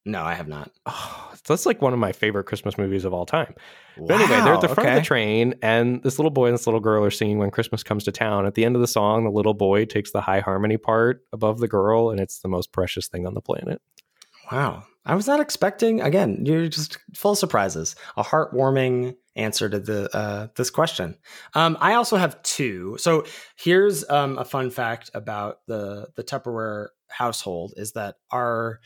[0.08, 0.70] No, I have not.
[0.86, 3.54] Oh, that's like one of my favorite Christmas movies of all time.
[3.96, 6.66] But anyway, they're at the front of the train, and this little boy and this
[6.66, 9.24] little girl are singing "When Christmas Comes to Town." At the end of the song,
[9.24, 12.72] the little boy takes the high harmony part above the girl, and it's the most
[12.72, 13.82] precious thing on the planet.
[14.50, 14.84] Wow.
[15.04, 17.96] I was not expecting again, you're just full of surprises.
[18.16, 21.16] A heartwarming answer to the uh, this question.
[21.54, 22.96] Um, I also have two.
[22.98, 23.24] So
[23.56, 28.80] here's um, a fun fact about the the Tupperware household is that our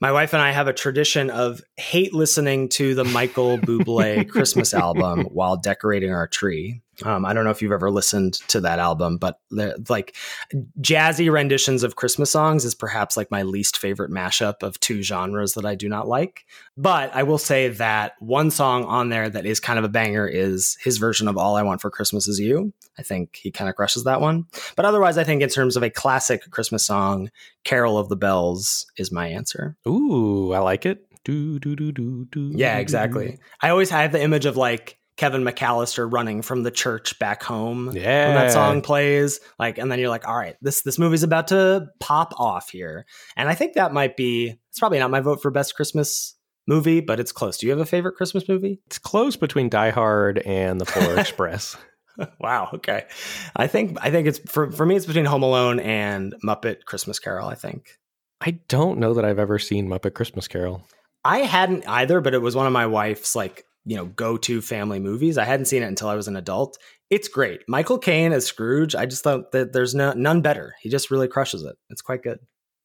[0.00, 4.74] my wife and I have a tradition of hate listening to the Michael Bublé Christmas
[4.74, 6.82] album while decorating our tree.
[7.04, 9.38] Um, I don't know if you've ever listened to that album, but
[9.88, 10.16] like
[10.80, 15.54] jazzy renditions of Christmas songs is perhaps like my least favorite mashup of two genres
[15.54, 16.44] that I do not like.
[16.76, 20.26] But I will say that one song on there that is kind of a banger
[20.26, 22.72] is his version of All I Want for Christmas Is You.
[22.98, 24.46] I think he kind of crushes that one.
[24.74, 27.30] But otherwise, I think in terms of a classic Christmas song,
[27.64, 29.76] Carol of the Bells is my answer.
[29.86, 31.04] Ooh, I like it.
[31.24, 32.52] Do do do do do.
[32.54, 33.38] Yeah, exactly.
[33.60, 37.90] I always have the image of like Kevin McCallister running from the church back home
[37.94, 39.40] Yeah, when that song plays.
[39.58, 43.04] Like and then you're like all right this this movie's about to pop off here.
[43.36, 46.34] And i think that might be it's probably not my vote for best christmas
[46.66, 47.58] movie but it's close.
[47.58, 48.80] Do you have a favorite christmas movie?
[48.86, 51.76] It's close between Die Hard and The Polar Express.
[52.40, 53.04] wow okay.
[53.56, 57.18] I think i think it's for for me it's between home alone and muppet christmas
[57.18, 57.98] carol i think.
[58.40, 60.84] I don't know that I've ever seen Muppet Christmas Carol.
[61.24, 65.00] i hadn't either but it was one of my wife's like you know go-to family
[65.00, 66.78] movies i hadn't seen it until i was an adult
[67.10, 70.88] it's great michael caine as scrooge i just thought that there's no none better he
[70.88, 72.38] just really crushes it it's quite good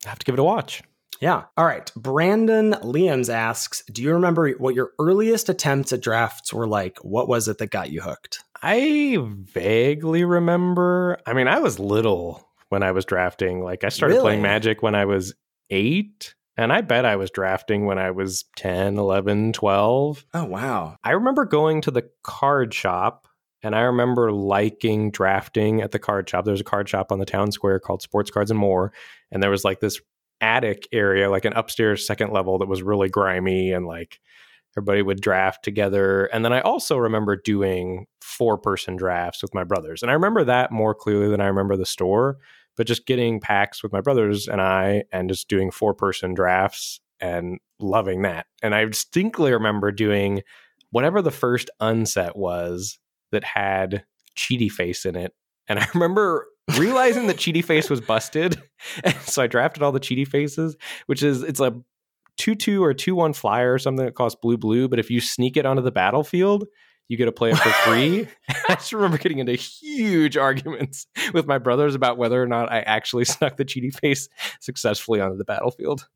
[0.05, 0.81] I have to give it a watch.
[1.19, 1.43] Yeah.
[1.57, 1.91] All right.
[1.95, 6.97] Brandon Liams asks Do you remember what your earliest attempts at drafts were like?
[6.99, 8.43] What was it that got you hooked?
[8.61, 11.17] I vaguely remember.
[11.25, 13.61] I mean, I was little when I was drafting.
[13.61, 15.35] Like, I started playing Magic when I was
[15.69, 16.33] eight.
[16.55, 20.25] And I bet I was drafting when I was 10, 11, 12.
[20.33, 20.97] Oh, wow.
[21.03, 23.27] I remember going to the card shop
[23.63, 26.45] and I remember liking drafting at the card shop.
[26.45, 28.93] There was a card shop on the town square called Sports Cards and More.
[29.31, 29.99] And there was like this
[30.41, 34.19] attic area, like an upstairs second level that was really grimy and like
[34.75, 36.25] everybody would draft together.
[36.25, 40.01] And then I also remember doing four person drafts with my brothers.
[40.01, 42.37] And I remember that more clearly than I remember the store,
[42.77, 46.99] but just getting packs with my brothers and I and just doing four person drafts
[47.19, 48.47] and loving that.
[48.61, 50.41] And I distinctly remember doing
[50.91, 52.99] whatever the first unset was
[53.31, 54.05] that had
[54.37, 55.33] Cheatyface in it.
[55.67, 56.47] And I remember
[56.77, 58.61] realizing that Cheatyface was busted.
[59.05, 60.73] And so I drafted all the Cheatyfaces,
[61.05, 61.73] which is it's a
[62.37, 64.89] 2 2 or 2 1 flyer or something that costs blue blue.
[64.89, 66.65] But if you sneak it onto the battlefield,
[67.07, 68.27] you get to play it for free.
[68.69, 72.79] I just remember getting into huge arguments with my brothers about whether or not I
[72.81, 74.29] actually snuck the Cheatyface
[74.59, 76.07] successfully onto the battlefield.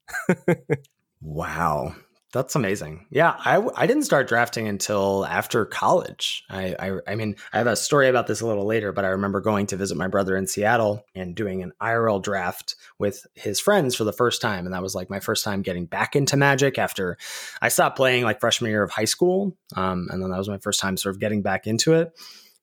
[1.22, 1.96] wow.
[2.34, 3.06] That's amazing.
[3.10, 6.44] Yeah, I, I didn't start drafting until after college.
[6.50, 9.10] I, I I mean I have a story about this a little later, but I
[9.10, 13.62] remember going to visit my brother in Seattle and doing an IRL draft with his
[13.62, 16.36] friends for the first time, and that was like my first time getting back into
[16.36, 17.18] Magic after
[17.62, 20.58] I stopped playing like freshman year of high school, um, and then that was my
[20.58, 22.12] first time sort of getting back into it.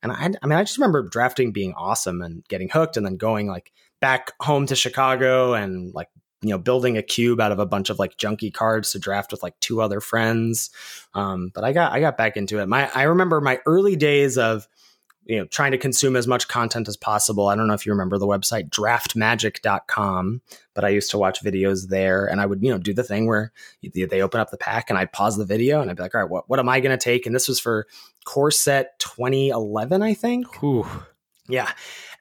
[0.02, 3.16] And I I mean I just remember drafting being awesome and getting hooked, and then
[3.16, 6.08] going like back home to Chicago and like
[6.45, 9.32] you know building a cube out of a bunch of like junky cards to draft
[9.32, 10.70] with like two other friends.
[11.14, 12.66] Um, but i got i got back into it.
[12.66, 14.68] My i remember my early days of
[15.24, 17.49] you know trying to consume as much content as possible.
[17.49, 20.42] I don't know if you remember the website draftmagic.com
[20.74, 23.26] but i used to watch videos there and i would you know do the thing
[23.26, 23.53] where
[23.95, 26.20] they open up the pack and i'd pause the video and i'd be like all
[26.20, 27.26] right what, what am i going to take?
[27.26, 27.86] And this was for
[28.24, 30.62] core set 2011 i think.
[30.62, 30.86] Ooh.
[31.49, 31.70] Yeah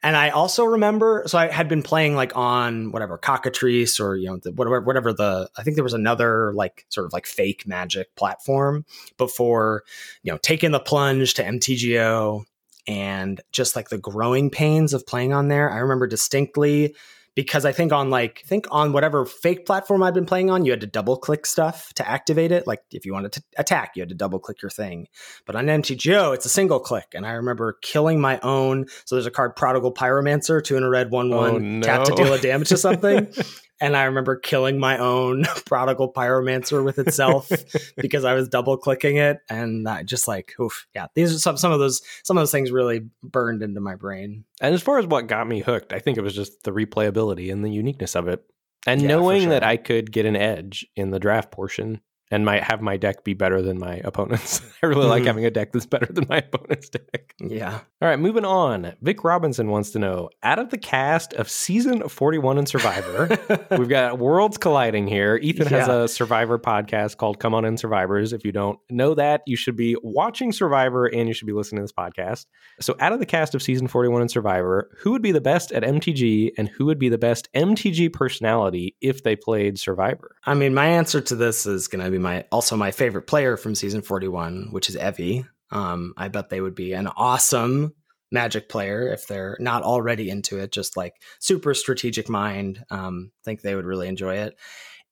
[0.04, 4.26] and I also remember, so I had been playing like on whatever Cockatrice or you
[4.26, 7.66] know the, whatever whatever the I think there was another like sort of like fake
[7.66, 8.84] magic platform
[9.16, 9.82] before
[10.22, 12.44] you know taking the plunge to MTGO
[12.86, 15.70] and just like the growing pains of playing on there.
[15.70, 16.94] I remember distinctly
[17.34, 20.64] because I think on like I think on whatever fake platform I've been playing on,
[20.64, 22.66] you had to double click stuff to activate it.
[22.66, 25.08] Like if you wanted to attack, you had to double click your thing.
[25.46, 28.86] But on MTGO, it's a single click, and I remember killing my own.
[29.04, 31.82] So there's a card, Prodigal Pyromancer, two in a red, one one, oh, no.
[31.82, 33.28] tap to deal a damage to something.
[33.80, 37.50] and I remember killing my own prodigal pyromancer with itself
[37.96, 41.06] because I was double clicking it, and I just like, oof, yeah.
[41.14, 44.44] These are some some of those some of those things really burned into my brain.
[44.60, 47.52] And as far as what got me hooked, I think it was just the replayability
[47.52, 48.44] and the uniqueness of it,
[48.86, 49.50] and yeah, knowing sure.
[49.50, 52.00] that I could get an edge in the draft portion
[52.30, 54.60] and might have my deck be better than my opponent's.
[54.82, 55.08] I really mm.
[55.08, 55.26] like mm-hmm.
[55.26, 57.34] having a deck that's better than my opponent's deck.
[57.40, 57.80] Yeah.
[58.00, 58.94] All right, moving on.
[59.02, 63.38] Vic Robinson wants to know out of the cast of season 41 in Survivor,
[63.78, 65.36] we've got worlds colliding here.
[65.36, 65.78] Ethan yeah.
[65.78, 68.32] has a Survivor podcast called Come On In Survivors.
[68.32, 71.80] If you don't know that, you should be watching Survivor and you should be listening
[71.80, 72.46] to this podcast.
[72.80, 75.72] So, out of the cast of season 41 in Survivor, who would be the best
[75.72, 80.36] at MTG and who would be the best MTG personality if they played Survivor?
[80.44, 83.56] I mean, my answer to this is going to be my also my favorite player
[83.56, 85.46] from season 41, which is Evvie.
[85.70, 87.94] Um, I bet they would be an awesome
[88.30, 92.84] magic player if they're not already into it, just like super strategic mind.
[92.90, 94.56] Um, think they would really enjoy it.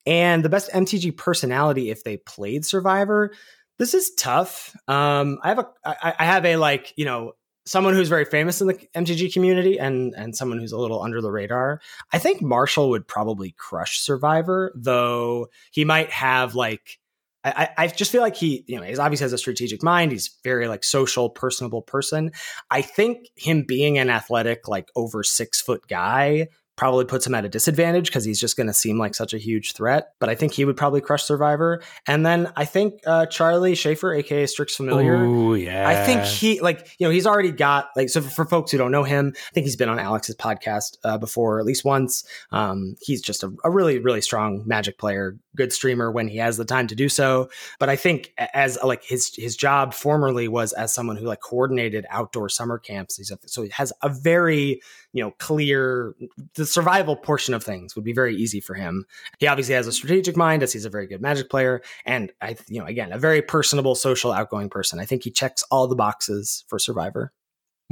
[0.05, 3.33] And the best MTG personality if they played Survivor.
[3.79, 4.77] This is tough.
[4.87, 7.33] Um, I have a I, I have a like you know
[7.65, 11.21] someone who's very famous in the MTG community and and someone who's a little under
[11.21, 11.81] the radar.
[12.13, 16.99] I think Marshall would probably crush Survivor, though he might have like
[17.45, 20.13] I, I just feel like he, you know, he's obviously has a strategic mind.
[20.13, 22.31] He's very like social, personable person.
[22.71, 27.45] I think him being an athletic, like over six foot guy probably puts him at
[27.45, 30.15] a disadvantage because he's just going to seem like such a huge threat.
[30.19, 31.83] But I think he would probably crush Survivor.
[32.07, 35.17] And then I think uh, Charlie Schaefer, aka Strix Familiar.
[35.17, 35.89] Oh yeah.
[35.89, 38.91] I think he like you know he's already got like so for, folks who don't
[38.91, 42.25] know him, I think he's been on Alex's podcast uh, before at least once.
[42.51, 46.57] Um, he's just a, a really really strong Magic player, good streamer when he has
[46.57, 47.51] the time to do so.
[47.79, 52.07] But I think as like his his job formerly was as someone who like coordinated
[52.09, 53.17] outdoor summer camps.
[53.17, 54.81] He's a, so he has a very
[55.13, 56.15] you know clear
[56.55, 59.05] the survival portion of things would be very easy for him.
[59.39, 62.57] He obviously has a strategic mind as he's a very good magic player and I
[62.69, 64.99] you know again a very personable social outgoing person.
[64.99, 67.33] I think he checks all the boxes for survivor.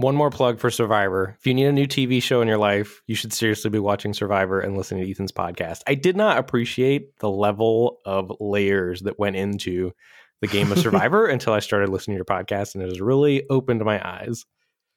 [0.01, 1.37] One more plug for Survivor.
[1.39, 4.15] If you need a new TV show in your life, you should seriously be watching
[4.15, 5.83] Survivor and listening to Ethan's podcast.
[5.87, 9.93] I did not appreciate the level of layers that went into
[10.41, 13.47] the game of Survivor until I started listening to your podcast, and it has really
[13.51, 14.47] opened my eyes.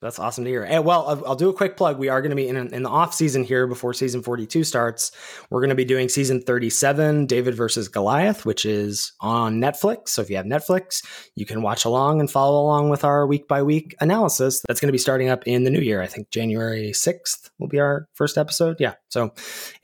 [0.04, 0.64] That's awesome to hear.
[0.64, 1.98] And well, I'll, I'll do a quick plug.
[1.98, 5.14] We are going to be in, in the off season here before season 42 starts.
[5.50, 10.10] We're going to be doing season 37, David versus Goliath, which is on Netflix.
[10.10, 13.48] So if you have Netflix, you can watch along and follow along with our week
[13.48, 14.62] by week analysis.
[14.68, 16.02] That's going to be starting up in the new year.
[16.02, 18.76] I think January 6th will be our first episode.
[18.82, 18.96] Yeah.
[19.08, 19.34] So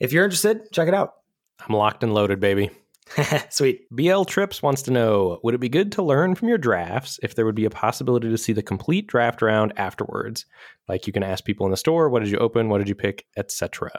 [0.00, 1.14] if you're interested, check it out.
[1.66, 2.70] I'm locked and loaded, baby.
[3.50, 3.86] Sweet.
[3.90, 7.34] BL Trips wants to know Would it be good to learn from your drafts if
[7.34, 10.46] there would be a possibility to see the complete draft round afterwards?
[10.88, 12.68] Like you can ask people in the store, What did you open?
[12.68, 13.26] What did you pick?
[13.36, 13.90] Etc.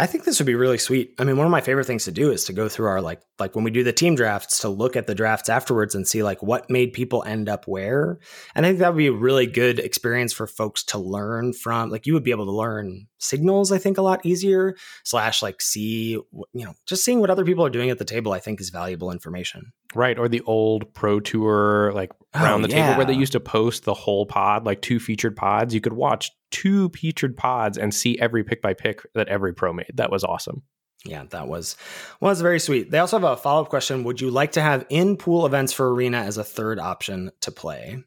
[0.00, 1.14] I think this would be really sweet.
[1.18, 3.20] I mean, one of my favorite things to do is to go through our like
[3.38, 6.22] like when we do the team drafts to look at the drafts afterwards and see
[6.22, 8.18] like what made people end up where.
[8.54, 11.90] And I think that would be a really good experience for folks to learn from.
[11.90, 14.74] Like you would be able to learn signals, I think, a lot easier.
[15.04, 18.32] Slash, like see, you know, just seeing what other people are doing at the table.
[18.32, 19.72] I think is valuable information.
[19.94, 22.86] Right, or the old Pro Tour, like around oh, the yeah.
[22.86, 25.74] table where they used to post the whole pod, like two featured pods.
[25.74, 29.72] You could watch two featured pods and see every pick by pick that every pro
[29.72, 29.90] made.
[29.94, 30.62] That was awesome.
[31.04, 31.76] Yeah, that was
[32.20, 32.90] was very sweet.
[32.90, 35.72] They also have a follow up question: Would you like to have in pool events
[35.72, 38.02] for Arena as a third option to play?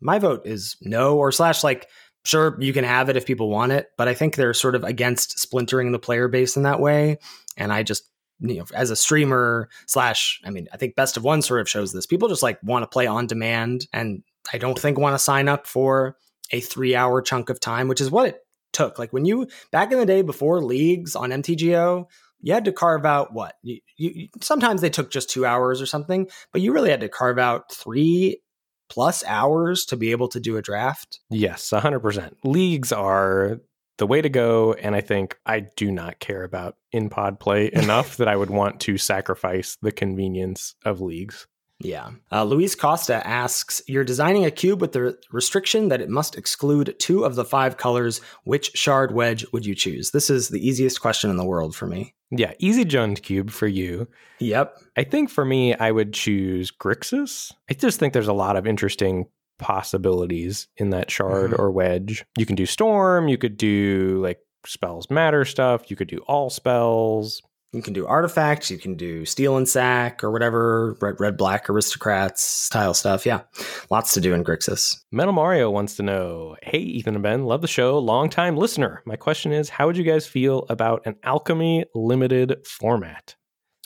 [0.00, 1.88] My vote is no, or slash like
[2.24, 4.84] sure you can have it if people want it, but I think they're sort of
[4.84, 7.18] against splintering the player base in that way,
[7.56, 8.04] and I just
[8.42, 11.68] you know, as a streamer slash, I mean, I think best of one sort of
[11.68, 12.06] shows this.
[12.06, 14.22] People just like want to play on demand, and
[14.52, 16.16] I don't think want to sign up for
[16.50, 18.40] a three hour chunk of time, which is what it
[18.72, 18.98] took.
[18.98, 22.06] Like when you back in the day before leagues on MTGO,
[22.40, 25.86] you had to carve out what you, you, sometimes they took just two hours or
[25.86, 28.40] something, but you really had to carve out three
[28.88, 31.20] plus hours to be able to do a draft.
[31.30, 32.32] Yes, 100%.
[32.44, 33.60] Leagues are
[33.98, 34.72] the way to go.
[34.74, 38.50] And I think I do not care about in pod play enough that I would
[38.50, 41.46] want to sacrifice the convenience of leagues.
[41.84, 42.10] Yeah.
[42.30, 46.94] Uh, Luis Costa asks You're designing a cube with the restriction that it must exclude
[46.98, 48.20] two of the five colors.
[48.44, 50.10] Which shard wedge would you choose?
[50.12, 52.14] This is the easiest question in the world for me.
[52.30, 52.52] Yeah.
[52.58, 54.08] Easy Jund cube for you.
[54.38, 54.78] Yep.
[54.96, 57.52] I think for me, I would choose Grixis.
[57.68, 59.26] I just think there's a lot of interesting
[59.62, 61.60] possibilities in that shard mm-hmm.
[61.60, 62.24] or wedge.
[62.36, 66.50] You can do Storm, you could do like spells matter stuff, you could do all
[66.50, 67.40] spells.
[67.74, 71.70] You can do artifacts, you can do steel and sack or whatever, red, red, black
[71.70, 73.24] aristocrats style stuff.
[73.24, 73.40] Yeah,
[73.88, 75.02] lots to do in Grixis.
[75.10, 79.02] Metal Mario wants to know Hey, Ethan and Ben, love the show, long time listener.
[79.06, 83.36] My question is How would you guys feel about an alchemy limited format?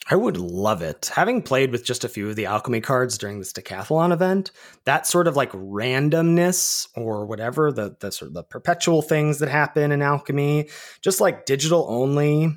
[0.09, 1.11] I would love it.
[1.15, 4.53] Having played with just a few of the alchemy cards during this decathlon event,
[4.85, 9.49] that sort of like randomness or whatever, the, the sort of the perpetual things that
[9.49, 10.69] happen in alchemy,
[11.03, 12.53] just like digital only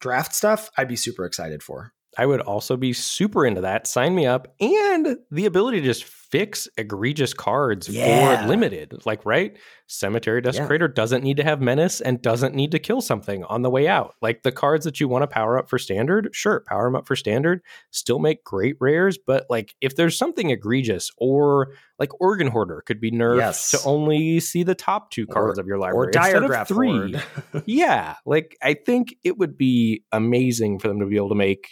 [0.00, 1.92] draft stuff, I'd be super excited for.
[2.16, 3.86] I would also be super into that.
[3.86, 4.54] Sign me up.
[4.60, 8.40] And the ability to just fix egregious cards yeah.
[8.40, 9.02] for limited.
[9.04, 9.56] Like, right?
[9.86, 10.94] Cemetery Desecrator yeah.
[10.94, 14.14] doesn't need to have menace and doesn't need to kill something on the way out.
[14.22, 17.06] Like the cards that you want to power up for standard, sure, power them up
[17.06, 17.60] for standard,
[17.90, 19.18] still make great rares.
[19.18, 23.70] But like if there's something egregious or like Organ Hoarder could be nerfed yes.
[23.72, 27.14] to only see the top two cards or, of your library or instead of three.
[27.66, 28.14] yeah.
[28.24, 31.68] Like I think it would be amazing for them to be able to make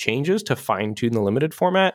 [0.00, 1.94] changes to fine tune the limited format,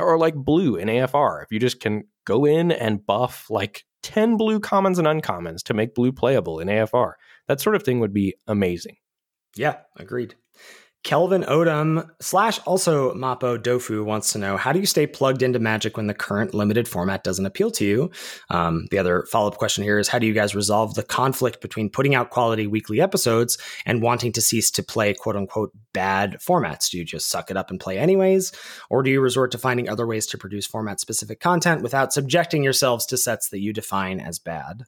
[0.00, 1.42] or like blue in AFR.
[1.42, 5.74] If you just can go in and buff like 10 blue commons and uncommons to
[5.74, 7.12] make blue playable in AFR,
[7.48, 8.96] that sort of thing would be amazing.
[9.56, 10.34] Yeah, agreed.
[11.04, 15.60] Kelvin Odom slash also Mapo Dofu wants to know how do you stay plugged into
[15.60, 18.10] Magic when the current limited format doesn't appeal to you?
[18.50, 21.60] Um, the other follow up question here is how do you guys resolve the conflict
[21.60, 26.38] between putting out quality weekly episodes and wanting to cease to play quote unquote bad
[26.40, 26.90] formats?
[26.90, 28.52] Do you just suck it up and play anyways?
[28.90, 32.64] Or do you resort to finding other ways to produce format specific content without subjecting
[32.64, 34.84] yourselves to sets that you define as bad?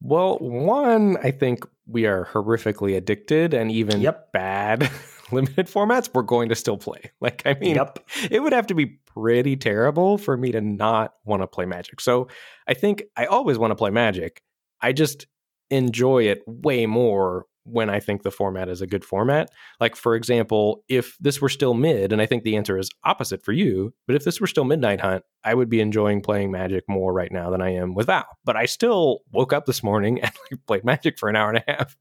[0.00, 4.32] Well, one, I think we are horrifically addicted and even yep.
[4.32, 4.90] bad
[5.32, 7.10] limited formats, we're going to still play.
[7.20, 8.00] Like, I mean, yep.
[8.32, 12.00] it would have to be pretty terrible for me to not want to play Magic.
[12.00, 12.26] So
[12.66, 14.42] I think I always want to play Magic.
[14.80, 15.26] I just
[15.70, 19.50] enjoy it way more when I think the format is a good format.
[19.80, 23.44] Like, for example, if this were still mid, and I think the answer is opposite
[23.44, 26.84] for you, but if this were still Midnight Hunt, I would be enjoying playing Magic
[26.88, 28.24] more right now than I am with Vow.
[28.44, 30.20] But I still woke up this morning
[30.50, 31.96] and played Magic for an hour and a half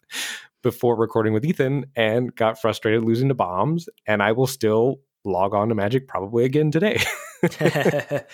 [0.61, 3.87] before recording with Ethan and got frustrated losing to bombs.
[4.05, 7.01] And I will still log on to Magic probably again today.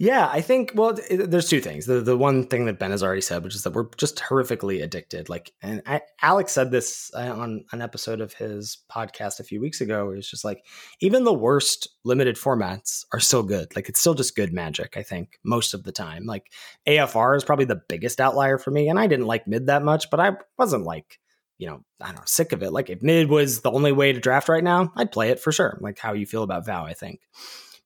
[0.00, 1.86] Yeah, I think well, there's two things.
[1.86, 4.80] The the one thing that Ben has already said, which is that we're just horrifically
[4.80, 5.28] addicted.
[5.28, 9.60] Like, and I, Alex said this uh, on an episode of his podcast a few
[9.60, 10.64] weeks ago, where it's just like
[11.00, 13.74] even the worst limited formats are still good.
[13.74, 14.96] Like, it's still just good magic.
[14.96, 16.26] I think most of the time.
[16.26, 16.52] Like,
[16.86, 20.10] AFR is probably the biggest outlier for me, and I didn't like mid that much,
[20.10, 21.18] but I wasn't like
[21.58, 22.72] you know, I don't know, sick of it.
[22.72, 25.52] Like if mid was the only way to draft right now, I'd play it for
[25.52, 25.78] sure.
[25.80, 27.20] Like how you feel about Vow, I think.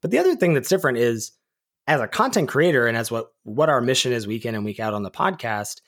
[0.01, 1.33] But the other thing that's different is
[1.87, 4.79] as a content creator and as what what our mission is week in and week
[4.79, 5.81] out on the podcast,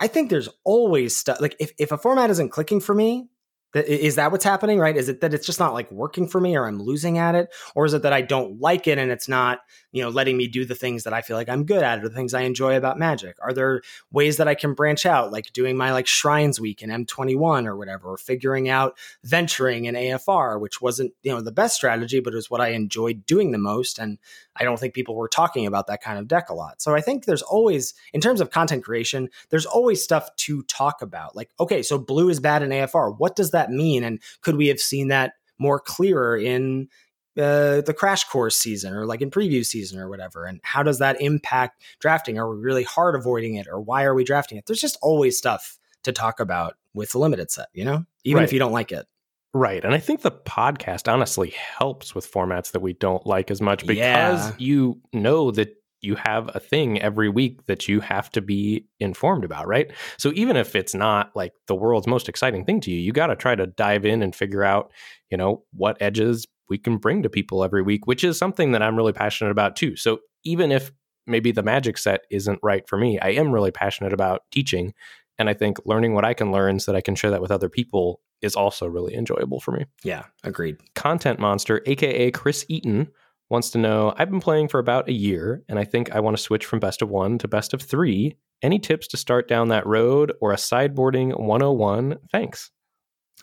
[0.00, 3.28] I think there's always stuff like if, if a format isn't clicking for me,
[3.74, 4.96] is that what's happening, right?
[4.96, 7.52] Is it that it's just not like working for me or I'm losing at it?
[7.74, 9.60] Or is it that I don't like it and it's not,
[9.92, 12.08] you know, letting me do the things that I feel like I'm good at or
[12.08, 13.36] the things I enjoy about magic?
[13.42, 16.88] Are there ways that I can branch out, like doing my like shrines week in
[16.88, 21.74] M21 or whatever, or figuring out venturing in AFR, which wasn't, you know, the best
[21.74, 23.98] strategy, but it was what I enjoyed doing the most.
[23.98, 24.18] And
[24.58, 26.80] I don't think people were talking about that kind of deck a lot.
[26.82, 31.02] So I think there's always, in terms of content creation, there's always stuff to talk
[31.02, 31.36] about.
[31.36, 33.14] Like, okay, so blue is bad in AFR.
[33.18, 34.04] What does that mean?
[34.04, 36.88] And could we have seen that more clearer in
[37.36, 40.44] uh, the crash course season or like in preview season or whatever?
[40.44, 42.38] And how does that impact drafting?
[42.38, 44.66] Are we really hard avoiding it or why are we drafting it?
[44.66, 48.44] There's just always stuff to talk about with the limited set, you know, even right.
[48.44, 49.06] if you don't like it.
[49.54, 49.82] Right.
[49.82, 53.86] And I think the podcast honestly helps with formats that we don't like as much
[53.86, 54.54] because yeah.
[54.58, 59.44] you know that you have a thing every week that you have to be informed
[59.44, 59.90] about, right?
[60.16, 63.28] So even if it's not like the world's most exciting thing to you, you got
[63.28, 64.92] to try to dive in and figure out,
[65.30, 68.82] you know, what edges we can bring to people every week, which is something that
[68.82, 69.96] I'm really passionate about too.
[69.96, 70.92] So even if
[71.26, 74.94] maybe the magic set isn't right for me, I am really passionate about teaching
[75.38, 77.50] and I think learning what I can learn so that I can share that with
[77.50, 79.86] other people is also really enjoyable for me.
[80.04, 80.76] Yeah, agreed.
[80.94, 83.08] Content Monster, aka Chris Eaton,
[83.50, 86.36] wants to know I've been playing for about a year and I think I want
[86.36, 88.36] to switch from best of one to best of three.
[88.62, 92.18] Any tips to start down that road or a sideboarding 101?
[92.32, 92.70] Thanks.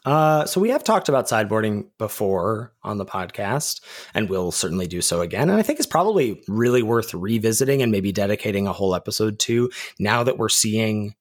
[0.03, 3.81] Uh, so we have talked about sideboarding before on the podcast,
[4.13, 5.49] and we'll certainly do so again.
[5.49, 9.71] And I think it's probably really worth revisiting and maybe dedicating a whole episode to
[9.97, 11.15] now that we're seeing.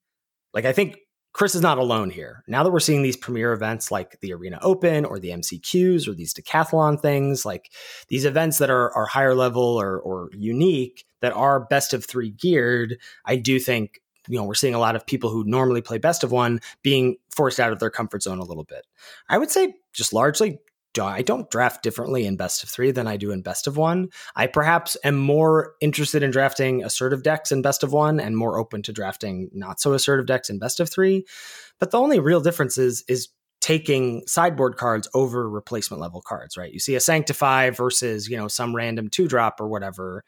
[0.53, 0.99] Like, I think
[1.35, 2.45] Chris is not alone here.
[2.47, 6.14] Now that we're seeing these premier events like the Arena Open or the MCQs or
[6.14, 7.72] these decathlon things, like
[8.09, 12.30] these events that are, are higher level or, or unique that are best of three
[12.30, 15.99] geared, I do think you know we're seeing a lot of people who normally play
[15.99, 18.87] best of one being forced out of their comfort zone a little bit.
[19.28, 20.61] I would say just largely
[21.03, 24.11] I don't draft differently in best of three than I do in best of one.
[24.36, 28.59] I perhaps am more interested in drafting assertive decks in best of one and more
[28.59, 31.24] open to drafting not so assertive decks in best of three.
[31.80, 33.28] But the only real difference is, is
[33.61, 36.72] taking sideboard cards over replacement level cards, right?
[36.72, 40.22] You see a Sanctify versus, you know, some random two drop or whatever.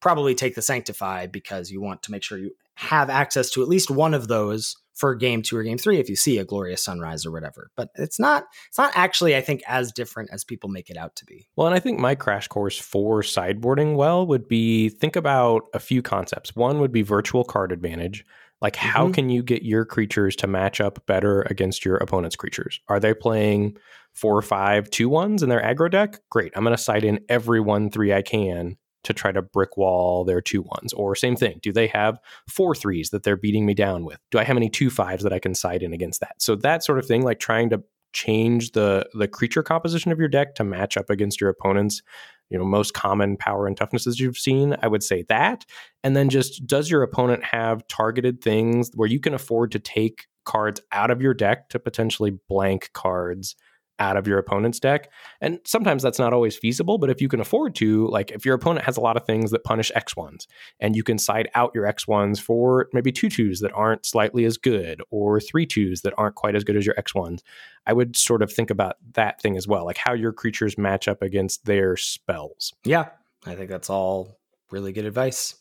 [0.00, 3.68] Probably take the Sanctify because you want to make sure you have access to at
[3.68, 6.82] least one of those for game two or game three if you see a glorious
[6.82, 7.70] sunrise or whatever.
[7.76, 11.14] But it's not it's not actually, I think, as different as people make it out
[11.16, 11.46] to be.
[11.54, 15.78] Well, and I think my crash course for sideboarding well would be think about a
[15.78, 16.56] few concepts.
[16.56, 18.24] One would be virtual card advantage.
[18.62, 18.88] Like mm-hmm.
[18.88, 22.80] how can you get your creatures to match up better against your opponent's creatures?
[22.88, 23.76] Are they playing
[24.14, 26.20] four or five two ones in their aggro deck?
[26.30, 26.52] Great.
[26.56, 30.40] I'm gonna side in every one three I can to try to brick wall their
[30.40, 30.92] two ones?
[30.92, 34.18] Or same thing, do they have four threes that they're beating me down with?
[34.30, 36.34] Do I have any two fives that I can side in against that?
[36.38, 37.82] So that sort of thing, like trying to
[38.12, 42.02] change the the creature composition of your deck to match up against your opponent's
[42.48, 45.66] you know most common power and toughnesses you've seen i would say that
[46.02, 50.28] and then just does your opponent have targeted things where you can afford to take
[50.46, 53.54] cards out of your deck to potentially blank cards
[53.98, 55.10] out of your opponent's deck.
[55.40, 58.54] And sometimes that's not always feasible, but if you can afford to, like if your
[58.54, 60.46] opponent has a lot of things that punish X1s
[60.80, 64.56] and you can side out your X1s for maybe two twos that aren't slightly as
[64.58, 67.40] good or three twos that aren't quite as good as your X1s,
[67.86, 71.08] I would sort of think about that thing as well, like how your creatures match
[71.08, 72.74] up against their spells.
[72.84, 73.08] Yeah,
[73.46, 74.38] I think that's all
[74.70, 75.54] really good advice.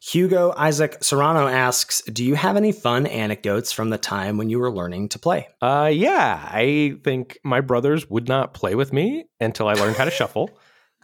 [0.00, 4.58] Hugo Isaac Serrano asks, "Do you have any fun anecdotes from the time when you
[4.58, 9.26] were learning to play?" Uh, yeah, I think my brothers would not play with me
[9.40, 10.50] until I learned how to shuffle.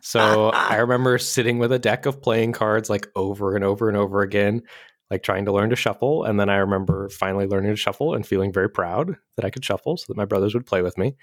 [0.03, 3.97] So I remember sitting with a deck of playing cards like over and over and
[3.97, 4.63] over again,
[5.11, 6.25] like trying to learn to shuffle.
[6.25, 9.65] And then I remember finally learning to shuffle and feeling very proud that I could
[9.65, 11.17] shuffle so that my brothers would play with me.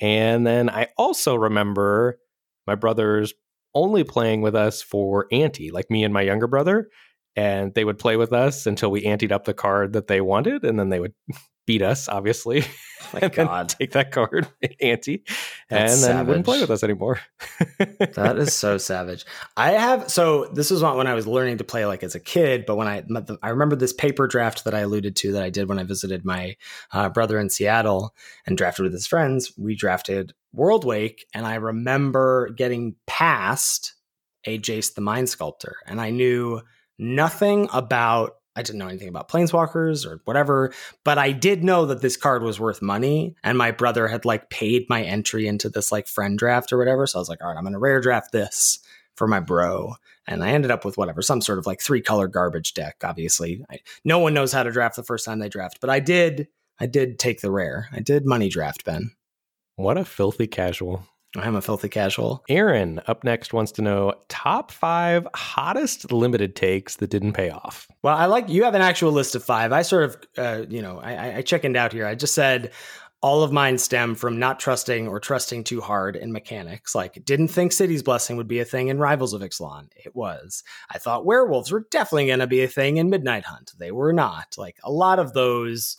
[0.00, 2.18] And then I also remember
[2.66, 3.34] my brothers
[3.74, 6.88] only playing with us for ante, like me and my younger brother.
[7.36, 10.64] And they would play with us until we anteed up the card that they wanted,
[10.64, 11.14] and then they would
[11.66, 12.64] beat us, obviously.
[13.12, 13.68] My God.
[13.68, 14.48] take that card
[14.80, 15.24] ante.
[15.70, 17.20] and That's then wouldn't play with us anymore.
[17.78, 19.24] that is so savage.
[19.56, 22.20] I have so this was not when I was learning to play like as a
[22.20, 23.04] kid, but when I
[23.42, 26.24] I remember this paper draft that I alluded to that I did when I visited
[26.24, 26.56] my
[26.92, 28.14] uh, brother in Seattle
[28.46, 29.52] and drafted with his friends.
[29.56, 33.94] We drafted Worldwake, and I remember getting passed
[34.44, 36.60] a Jace the Mind Sculptor, and I knew
[36.98, 38.36] nothing about.
[38.56, 40.72] I didn't know anything about planeswalkers or whatever,
[41.04, 44.50] but I did know that this card was worth money, and my brother had like
[44.50, 47.06] paid my entry into this like friend draft or whatever.
[47.06, 48.80] So I was like, all right, I'm gonna rare draft this
[49.14, 49.94] for my bro,
[50.26, 52.96] and I ended up with whatever, some sort of like three color garbage deck.
[53.04, 56.00] Obviously, I, no one knows how to draft the first time they draft, but I
[56.00, 56.48] did.
[56.80, 57.88] I did take the rare.
[57.92, 59.12] I did money draft, Ben.
[59.80, 61.02] What a filthy casual.
[61.36, 62.42] I'm a filthy casual.
[62.48, 67.86] Aaron up next wants to know top five hottest limited takes that didn't pay off.
[68.02, 69.72] Well, I like you have an actual list of five.
[69.72, 72.04] I sort of, uh, you know, I, I chickened out here.
[72.04, 72.72] I just said
[73.22, 76.94] all of mine stem from not trusting or trusting too hard in mechanics.
[76.94, 79.88] Like, didn't think City's Blessing would be a thing in Rivals of Ixalan.
[79.94, 80.64] It was.
[80.90, 83.74] I thought werewolves were definitely going to be a thing in Midnight Hunt.
[83.78, 84.56] They were not.
[84.56, 85.98] Like, a lot of those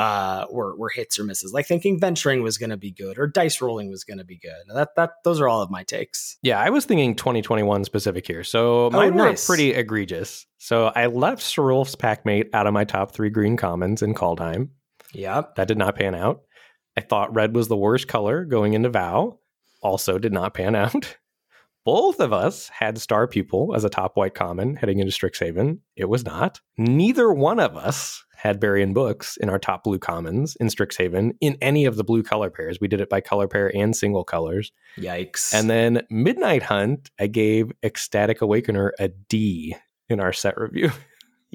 [0.00, 3.26] uh were were hits or misses like thinking venturing was going to be good or
[3.26, 6.30] dice rolling was going to be good that that those are all of my takes
[6.42, 8.44] Yeah, I was thinking 2021 specific here.
[8.44, 9.46] So mine nice.
[9.48, 10.46] were pretty egregious.
[10.58, 14.70] So I left Sarulf's Packmate out of my top three green commons in Kaldheim.
[15.12, 16.42] Yeah, That did not pan out.
[16.96, 19.38] I thought red was the worst color going into Vow.
[19.82, 21.16] Also did not pan out.
[21.84, 25.78] Both of us had Star Pupil as a top white common heading into Strixhaven.
[25.96, 26.60] It was not.
[26.76, 31.32] Neither one of us had Bury in Books in our top blue commons in Strixhaven
[31.40, 32.78] in any of the blue color pairs.
[32.80, 34.72] We did it by color pair and single colors.
[34.96, 39.76] yikes And then Midnight Hunt, I gave Ecstatic Awakener a D
[40.08, 40.90] in our set review.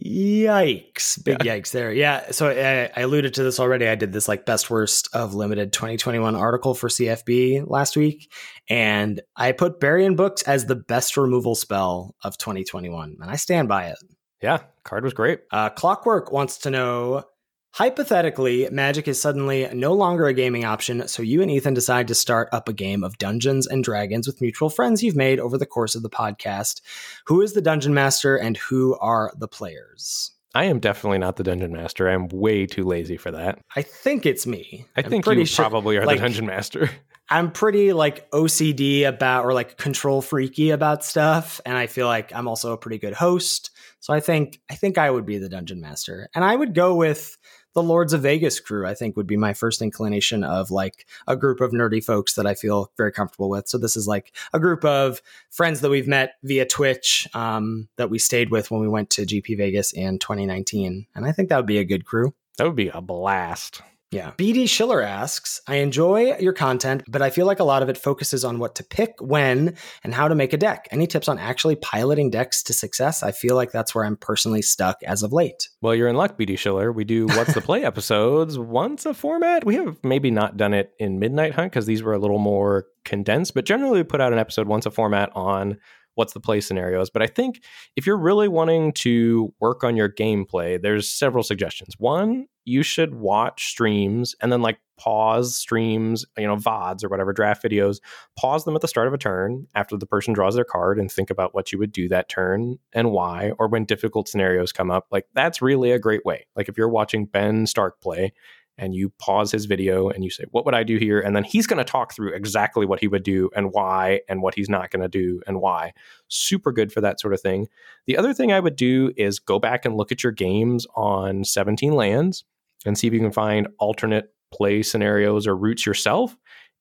[0.03, 1.23] Yikes.
[1.23, 1.91] Big yikes there.
[1.91, 2.31] Yeah.
[2.31, 3.88] So I, I alluded to this already.
[3.88, 8.29] I did this like best worst of limited 2021 article for CFB last week.
[8.69, 13.17] And I put Bury in Books as the best removal spell of 2021.
[13.21, 13.97] And I stand by it.
[14.45, 15.39] Yeah, card was great.
[15.51, 17.23] Uh, Clockwork wants to know
[17.71, 21.07] hypothetically, Magic is suddenly no longer a gaming option.
[21.07, 24.41] So you and Ethan decide to start up a game of Dungeons and Dragons with
[24.41, 26.81] mutual friends you've made over the course of the podcast.
[27.25, 30.29] Who is the dungeon master and who are the players?
[30.53, 32.07] I am definitely not the dungeon master.
[32.07, 33.57] I'm way too lazy for that.
[33.75, 34.85] I think it's me.
[34.95, 36.89] I I'm think you sure- probably are like, the dungeon master.
[37.29, 42.31] I'm pretty like OCD about or like control freaky about stuff, and I feel like
[42.33, 43.71] I'm also a pretty good host.
[44.06, 46.93] So I think I think I would be the dungeon master, and I would go
[46.93, 47.39] with
[47.74, 48.86] the Lords of Vegas crew.
[48.86, 52.45] I think would be my first inclination of like a group of nerdy folks that
[52.45, 53.68] I feel very comfortable with.
[53.68, 58.12] So this is like a group of friends that we've met via Twitch um, that
[58.12, 61.58] we stayed with when we went to GP Vegas in 2019, and I think that
[61.58, 62.32] would be a good crew.
[62.60, 63.82] That would be a blast.
[64.16, 64.32] Yeah.
[64.38, 67.97] BD Schiller asks, I enjoy your content, but I feel like a lot of it
[67.97, 70.88] focuses on what to pick, when, and how to make a deck.
[70.89, 73.24] Any tips on actually piloting decks to success?
[73.24, 75.68] I feel like that's where I'm personally stuck as of late.
[75.82, 76.93] Well, you're in luck, BD Schiller.
[76.93, 79.66] We do What's the Play episodes once a format.
[79.66, 82.86] We have maybe not done it in Midnight Hunt because these were a little more
[83.03, 85.78] condensed, but generally we put out an episode once a format on
[86.13, 87.09] what's the play scenarios.
[87.09, 87.61] But I think
[87.97, 91.95] if you're really wanting to work on your gameplay, there's several suggestions.
[91.97, 97.34] One, you should watch streams and then like pause streams, you know, VODs or whatever,
[97.34, 97.99] draft videos,
[98.38, 101.11] pause them at the start of a turn after the person draws their card and
[101.11, 104.89] think about what you would do that turn and why, or when difficult scenarios come
[104.89, 105.07] up.
[105.11, 106.47] Like that's really a great way.
[106.55, 108.34] Like if you're watching Ben Stark play,
[108.78, 111.20] and you pause his video and you say, What would I do here?
[111.22, 114.41] And then he's going to talk through exactly what he would do and why, and
[114.41, 115.93] what he's not going to do and why.
[116.28, 117.68] Super good for that sort of thing.
[118.05, 121.45] The other thing I would do is go back and look at your games on
[121.45, 122.43] 17 lands
[122.86, 126.36] and see if you can find alternate play scenarios or routes yourself.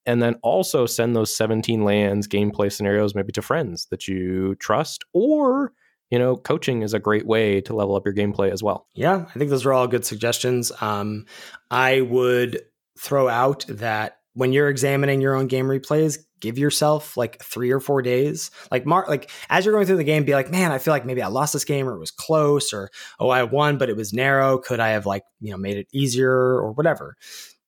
[0.07, 5.02] And then also send those 17 lands gameplay scenarios maybe to friends that you trust
[5.14, 5.72] or
[6.11, 8.86] you know, coaching is a great way to level up your gameplay as well.
[8.94, 10.70] Yeah, I think those are all good suggestions.
[10.80, 11.26] Um,
[11.70, 12.62] I would
[12.98, 17.80] throw out that when you're examining your own game replays, give yourself like three or
[17.80, 18.51] four days.
[18.70, 21.07] Like mark, like as you're going through the game, be like, man, I feel like
[21.07, 23.97] maybe I lost this game or it was close, or oh, I won, but it
[23.97, 24.59] was narrow.
[24.59, 27.16] Could I have like you know made it easier or whatever?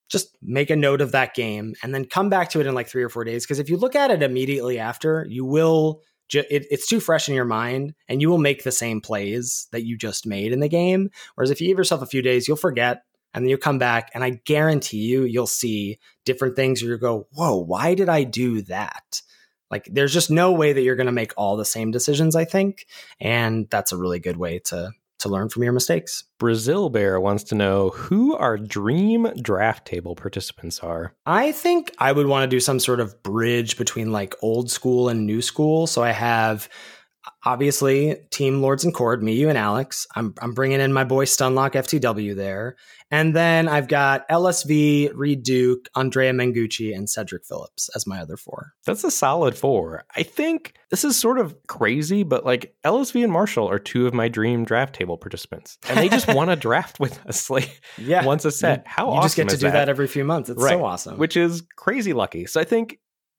[0.09, 2.89] Just make a note of that game and then come back to it in like
[2.89, 3.45] three or four days.
[3.45, 6.03] Because if you look at it immediately after, you will
[6.33, 9.85] it, it's too fresh in your mind and you will make the same plays that
[9.85, 11.11] you just made in the game.
[11.35, 13.03] Whereas if you give yourself a few days, you'll forget
[13.37, 16.99] and then you'll come back and I guarantee you, you'll see different things where you
[16.99, 19.21] go, whoa, why did I do that?
[19.71, 22.47] Like there's just no way that you're going to make all the same decisions, I
[22.47, 22.87] think.
[23.21, 26.25] And that's a really good way to to learn from your mistakes.
[26.39, 31.15] Brazil Bear wants to know who our dream draft table participants are.
[31.25, 35.09] I think I would want to do some sort of bridge between like old school
[35.09, 35.87] and new school.
[35.87, 36.69] So I have
[37.45, 40.07] obviously team Lords and Cord, me, you, and Alex.
[40.15, 42.77] I'm I'm bringing in my boy Stunlock FTW there,
[43.11, 48.37] and then I've got LSV, Reid Duke, Andrea Mengucci, and Cedric Phillips as my other
[48.37, 48.73] four.
[48.85, 50.05] That's a solid four.
[50.17, 54.15] I think this is sort of crazy, but like LSV and Marshall are two of
[54.15, 58.25] my dream draft table participants, and they just want to draft with us like yeah.
[58.25, 58.85] once a set.
[58.87, 59.13] How awesome.
[59.13, 59.73] you awesome just get to do that?
[59.73, 60.51] that every few months.
[60.51, 60.71] It's Right.
[60.73, 61.19] so awesome.
[61.19, 62.47] which is crazy lucky.
[62.47, 62.99] So I think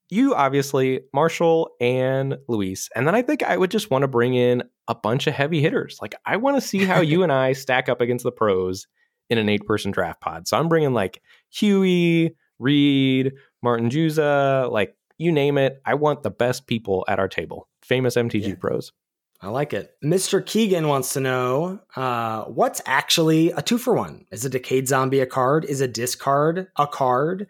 [0.09, 4.33] you obviously Marshall and Luis, and then I think I would just want to bring
[4.33, 5.97] in a bunch of heavy hitters.
[6.01, 8.87] Like I want to see how you and I stack up against the pros
[9.29, 10.47] in an eight-person draft pod.
[10.47, 15.81] So I'm bringing like Huey, Reid, Martin Juza, like you name it.
[15.85, 18.55] I want the best people at our table, famous MTG Yeah.
[18.55, 18.93] pros.
[19.41, 19.91] I like it.
[20.03, 20.43] Mr.
[20.43, 24.25] Keegan wants to know uh, what's actually a two for one?
[24.31, 25.63] Is a Decayed Zombie a card?
[25.65, 27.47] Is a discard a card?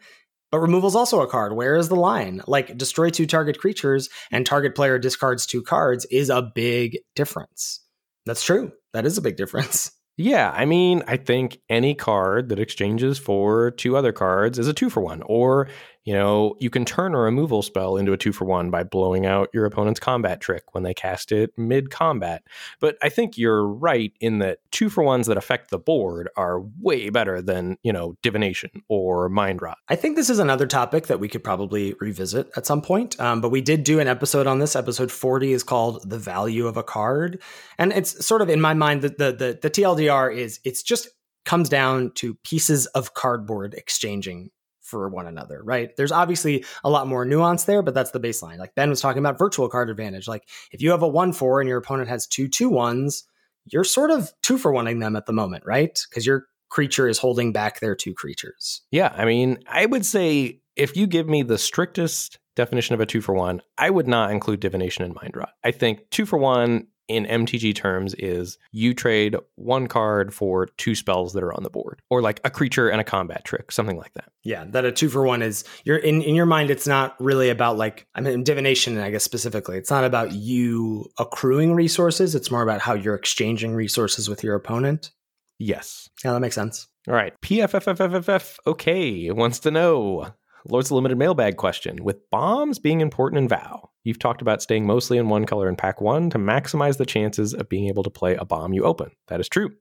[0.52, 1.54] But removal's also a card.
[1.54, 2.42] Where is the line?
[2.48, 7.82] Like destroy two target creatures and target player discards two cards is a big difference.
[8.26, 8.72] That's true.
[8.94, 9.92] That is a big difference.
[10.20, 14.74] Yeah, I mean, I think any card that exchanges for two other cards is a
[14.74, 15.22] two for one.
[15.28, 15.68] Or,
[16.08, 19.26] you know, you can turn a removal spell into a two for one by blowing
[19.26, 22.44] out your opponent's combat trick when they cast it mid combat.
[22.80, 26.62] But I think you're right in that two for ones that affect the board are
[26.80, 29.80] way better than, you know, divination or mind rot.
[29.90, 33.20] I think this is another topic that we could probably revisit at some point.
[33.20, 34.78] Um, but we did do an episode on this.
[34.78, 37.42] Episode 40 is called The Value of a Card.
[37.78, 41.10] And it's sort of in my mind that the, the, the TLDR is it's just
[41.44, 44.52] comes down to pieces of cardboard exchanging
[44.88, 45.96] for one another, right?
[45.96, 48.58] There's obviously a lot more nuance there, but that's the baseline.
[48.58, 50.28] Like Ben was talking about virtual card advantage.
[50.28, 53.24] Like if you have a one four and your opponent has two two ones,
[53.66, 56.00] you're sort of two for oneing them at the moment, right?
[56.10, 58.82] Because your creature is holding back their two creatures.
[58.92, 63.06] Yeah, I mean, I would say if you give me the strictest definition of a
[63.06, 65.54] two for one, I would not include divination and mind rot.
[65.64, 70.96] I think two for one in MTG terms is you trade one card for two
[70.96, 73.98] spells that are on the board, or like a creature and a combat trick, something
[73.98, 74.32] like that.
[74.44, 76.70] Yeah, that a two for one is you're in in your mind.
[76.70, 79.78] It's not really about like I mean divination, I guess specifically.
[79.78, 82.36] It's not about you accruing resources.
[82.36, 85.12] It's more about how you're exchanging resources with your opponent.
[85.60, 86.10] Yes.
[86.24, 86.88] Yeah, that makes sense.
[87.08, 87.34] All right.
[87.42, 88.58] PFFFFF.
[88.68, 89.32] Okay.
[89.32, 90.34] Wants to know.
[90.70, 92.04] Lord's Limited mailbag question.
[92.04, 95.78] With bombs being important in VOW, you've talked about staying mostly in one color in
[95.78, 99.12] pack one to maximize the chances of being able to play a bomb you open.
[99.28, 99.72] That is true.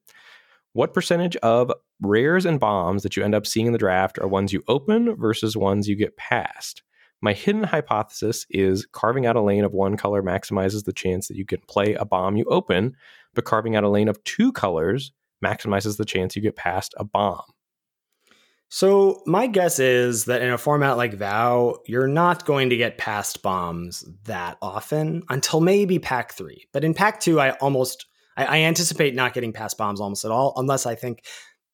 [0.74, 4.28] What percentage of rares and bombs that you end up seeing in the draft are
[4.28, 6.82] ones you open versus ones you get passed?
[7.20, 11.36] My hidden hypothesis is carving out a lane of one color maximizes the chance that
[11.36, 12.94] you can play a bomb you open,
[13.34, 15.12] but carving out a lane of two colors
[15.44, 17.42] maximizes the chance you get passed a bomb.
[18.68, 22.98] So my guess is that in a format like VOW, you're not going to get
[22.98, 26.66] passed bombs that often until maybe pack three.
[26.72, 28.06] But in pack two, I almost
[28.36, 31.24] I, I anticipate not getting passed bombs almost at all, unless I think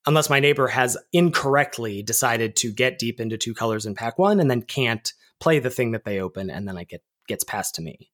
[0.07, 4.41] unless my neighbor has incorrectly decided to get deep into two colors in pack one
[4.41, 7.77] and then can't play the thing that they open and then I get gets passed
[7.77, 8.11] to me.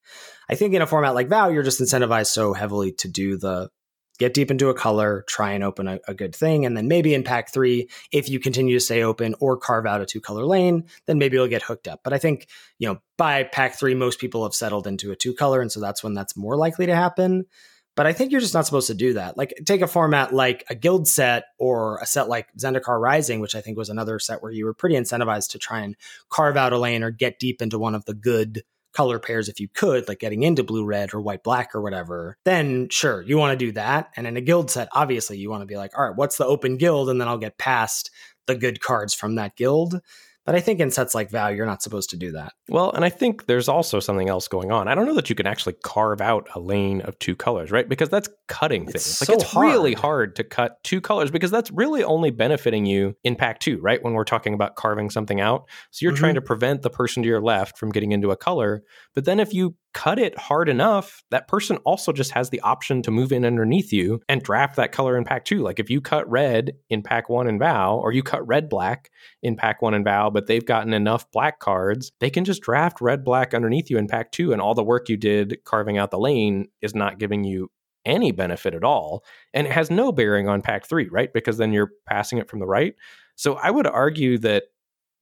[0.49, 3.71] I think in a format like VOW, you're just incentivized so heavily to do the
[4.19, 6.67] get deep into a color, try and open a, a, good thing.
[6.67, 10.01] And then maybe in pack three, if you continue to stay open or carve out
[10.01, 12.01] a two color lane, then maybe you'll get hooked up.
[12.03, 12.49] But I think,
[12.79, 15.61] you know, by pack three, most people have settled into a two color.
[15.61, 17.47] And so that's when that's more likely to happen.
[17.95, 19.37] But I think you're just not supposed to do that.
[19.37, 23.57] Like take a format like a guild set or a set like Zendikar Rising, which
[23.57, 25.97] I think was another set where you were pretty incentivized to try and
[26.29, 28.63] carve out a lane or get deep into one of the good
[28.93, 32.37] color pairs if you could, like getting into blue red or white black or whatever,
[32.45, 34.11] then sure, you want to do that.
[34.17, 36.47] And in a guild set, obviously you want to be like, all right, what's the
[36.47, 37.09] open guild?
[37.09, 38.11] And then I'll get passed
[38.47, 40.01] the good cards from that guild.
[40.49, 42.55] But I think in sets like VOW, you're not supposed to do that.
[42.71, 44.89] Well, and I think there's also something else going on.
[44.89, 47.87] I don't know that you can actually carve out a lane of two colors, right?
[47.87, 48.95] Because that's cutting things.
[49.07, 49.67] It's like so it's hard.
[49.67, 53.79] really hard to cut two colors because that's really only benefiting you in pack two,
[53.83, 54.03] right?
[54.03, 55.69] When we're talking about carving something out.
[55.91, 56.17] So you're Mhm.
[56.17, 58.83] trying to prevent the person to your left from getting into a color.
[59.15, 63.03] But then if you cut it hard enough, that person also just has the option
[63.03, 65.61] to move in underneath you and draft that color in pack two.
[65.61, 69.11] Like if you cut red in pack one and vow, or you cut red black
[69.43, 73.01] in pack one and vow, but they've gotten enough black cards, they can just draft
[73.01, 76.11] red black underneath you in pack two, and all the work you did carving out
[76.11, 77.71] the lane is not giving you
[78.05, 79.25] any benefit at all.
[79.53, 81.33] And it has no bearing on pack three, right?
[81.33, 82.95] Because then you're passing it from the right.
[83.37, 84.65] So I would argue that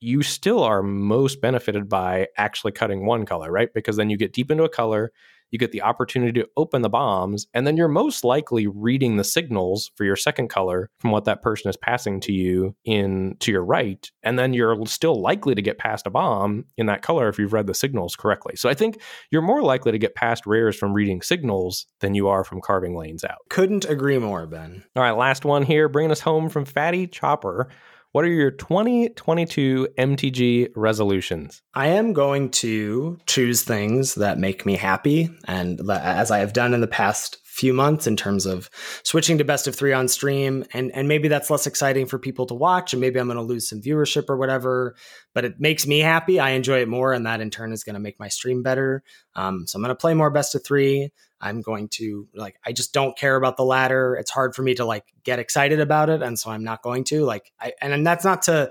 [0.00, 3.72] you still are most benefited by actually cutting one color, right?
[3.74, 5.12] Because then you get deep into a color,
[5.50, 9.24] you get the opportunity to open the bombs, and then you're most likely reading the
[9.24, 13.52] signals for your second color from what that person is passing to you in to
[13.52, 17.28] your right, and then you're still likely to get passed a bomb in that color
[17.28, 18.56] if you've read the signals correctly.
[18.56, 22.28] So I think you're more likely to get passed rares from reading signals than you
[22.28, 23.38] are from carving lanes out.
[23.48, 24.84] Couldn't agree more, Ben.
[24.96, 27.68] All right, last one here, bringing us home from Fatty Chopper.
[28.16, 31.60] What are your 2022 MTG resolutions?
[31.74, 35.28] I am going to choose things that make me happy.
[35.44, 38.68] And as I have done in the past few months in terms of
[39.02, 40.62] switching to best of three on stream.
[40.74, 42.92] And, and maybe that's less exciting for people to watch.
[42.92, 44.94] And maybe I'm going to lose some viewership or whatever,
[45.32, 46.38] but it makes me happy.
[46.38, 47.14] I enjoy it more.
[47.14, 49.02] And that in turn is going to make my stream better.
[49.34, 51.10] Um, so I'm going to play more best of three.
[51.40, 54.16] I'm going to like, I just don't care about the ladder.
[54.16, 56.20] It's hard for me to like get excited about it.
[56.20, 58.70] And so I'm not going to like, I, and, and that's not to,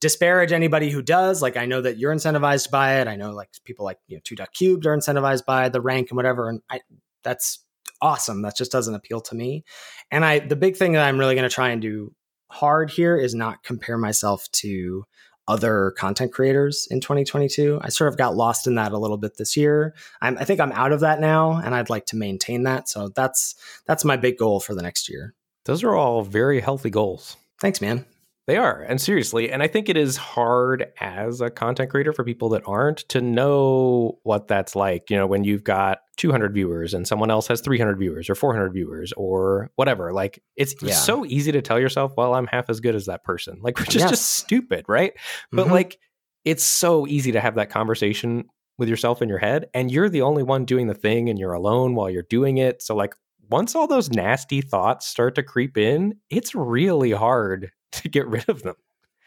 [0.00, 1.40] disparage anybody who does.
[1.40, 3.08] Like I know that you're incentivized by it.
[3.08, 6.10] I know like people like you know two duck cubed are incentivized by the rank
[6.10, 6.50] and whatever.
[6.50, 6.80] And I
[7.22, 7.63] that's
[8.04, 8.42] awesome.
[8.42, 9.64] That just doesn't appeal to me.
[10.10, 12.14] And I the big thing that I'm really going to try and do
[12.50, 15.04] hard here is not compare myself to
[15.48, 17.78] other content creators in 2022.
[17.82, 19.94] I sort of got lost in that a little bit this year.
[20.22, 22.88] I'm, I think I'm out of that now, and I'd like to maintain that.
[22.88, 23.54] So that's
[23.86, 25.34] that's my big goal for the next year.
[25.64, 27.36] Those are all very healthy goals.
[27.58, 28.04] Thanks, man.
[28.46, 28.82] They are.
[28.82, 32.62] And seriously, and I think it is hard as a content creator for people that
[32.66, 35.08] aren't to know what that's like.
[35.08, 38.72] You know, when you've got 200 viewers and someone else has 300 viewers or 400
[38.72, 40.12] viewers or whatever.
[40.12, 40.94] Like it's yeah.
[40.94, 43.58] so easy to tell yourself, well, I'm half as good as that person.
[43.62, 44.10] Like, which is yes.
[44.10, 45.14] just stupid, right?
[45.14, 45.56] Mm-hmm.
[45.56, 45.98] But like,
[46.44, 48.44] it's so easy to have that conversation
[48.76, 51.52] with yourself in your head and you're the only one doing the thing and you're
[51.52, 52.82] alone while you're doing it.
[52.82, 53.14] So like
[53.50, 58.48] once all those nasty thoughts start to creep in, it's really hard to get rid
[58.48, 58.76] of them.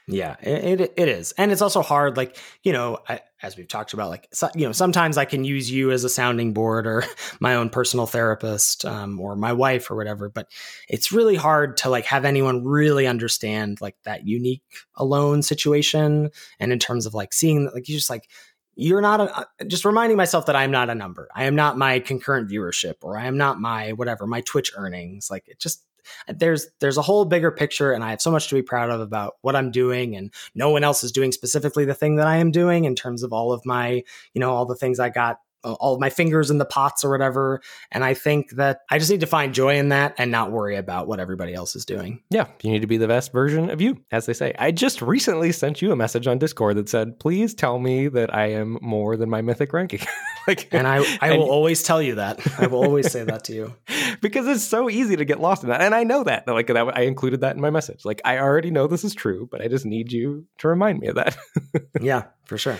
[0.09, 2.15] Yeah, it, it, is, and it's also hard.
[2.15, 5.43] Like you know, I, as we've talked about, like so, you know, sometimes I can
[5.43, 7.03] use you as a sounding board or
[7.41, 10.29] my own personal therapist um, or my wife or whatever.
[10.29, 10.47] But
[10.87, 14.63] it's really hard to like have anyone really understand like that unique
[14.95, 18.29] alone situation, and in terms of like seeing like you just like
[18.77, 21.27] you're not a, uh, just reminding myself that I'm not a number.
[21.35, 25.29] I am not my concurrent viewership or I am not my whatever, my Twitch earnings.
[25.31, 25.83] Like it just
[26.27, 29.01] there's there's a whole bigger picture and I have so much to be proud of
[29.01, 32.37] about what I'm doing and no one else is doing specifically the thing that I
[32.37, 34.03] am doing in terms of all of my,
[34.33, 37.03] you know, all the things I got Uh, all of my fingers in the pots
[37.03, 37.61] or whatever.
[37.91, 40.75] And I think that I just need to find joy in that and not worry
[40.75, 42.21] about what everybody else is doing.
[42.29, 44.53] Yeah, you need to be the best version of you, as they say.
[44.59, 48.33] I just recently sent you a message on Discord that said, "Please tell me that
[48.35, 50.01] I am more than my mythic ranking."
[50.47, 52.39] like, and I, I and, will always tell you that.
[52.59, 53.73] I will always say that to you
[54.21, 56.47] because it's so easy to get lost in that, and I know that.
[56.47, 58.05] Like that, I included that in my message.
[58.05, 61.07] Like I already know this is true, but I just need you to remind me
[61.07, 61.35] of that.
[62.01, 62.77] yeah, for sure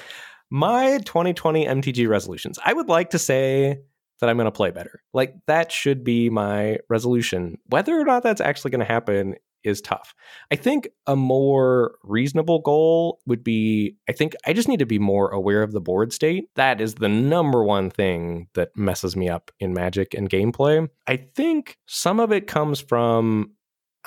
[0.49, 2.59] my 2020 MTG resolutions.
[2.63, 3.79] I would like to say
[4.19, 5.01] that I'm going to play better.
[5.13, 7.57] Like that should be my resolution.
[7.67, 10.15] Whether or not that's actually going to happen is tough.
[10.51, 14.99] I think a more reasonable goal would be I think I just need to be
[14.99, 16.49] more aware of the board state.
[16.55, 20.87] That is the number one thing that messes me up in Magic and gameplay.
[21.07, 23.51] I think some of it comes from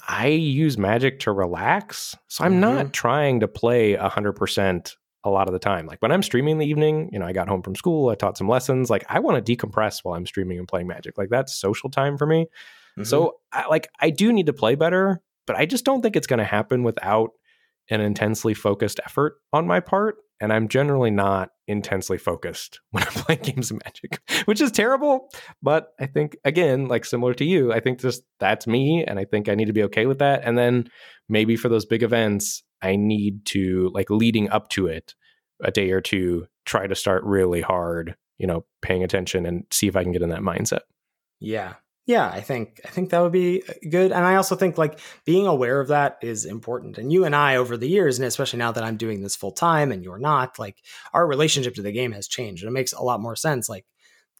[0.09, 2.17] I use Magic to relax.
[2.29, 2.61] So I'm mm-hmm.
[2.61, 5.87] not trying to play 100% a lot of the time.
[5.87, 8.15] Like when I'm streaming in the evening, you know, I got home from school, I
[8.15, 8.91] taught some lessons.
[8.91, 11.19] Like I want to decompress while I'm streaming and playing Magic.
[11.19, 12.45] Like that's social time for me.
[12.45, 13.05] Mm-hmm.
[13.05, 16.27] So I, like I do need to play better, but I just don't think it's
[16.27, 17.31] going to happen without
[17.91, 20.17] an intensely focused effort on my part.
[20.43, 25.29] And I'm generally not intensely focused when I'm playing games of Magic, which is terrible.
[25.63, 29.27] But I think again, like similar to you, I think just that's me, and I
[29.27, 30.43] think I need to be okay with that.
[30.45, 30.89] And then
[31.29, 35.15] maybe for those big events, I need to like leading up to it
[35.63, 39.87] a day or two try to start really hard, you know, paying attention and see
[39.89, 40.81] if I can get in that mindset.
[41.39, 41.75] Yeah.
[42.07, 44.99] Yeah, I think I think that would be uh, good and I also think like
[45.25, 46.99] being aware of that is important.
[46.99, 49.53] And you and I over the years and especially now that I'm doing this full
[49.53, 50.79] time and you're not, like
[51.13, 52.65] our relationship to the game has changed.
[52.65, 53.85] It makes a lot more sense like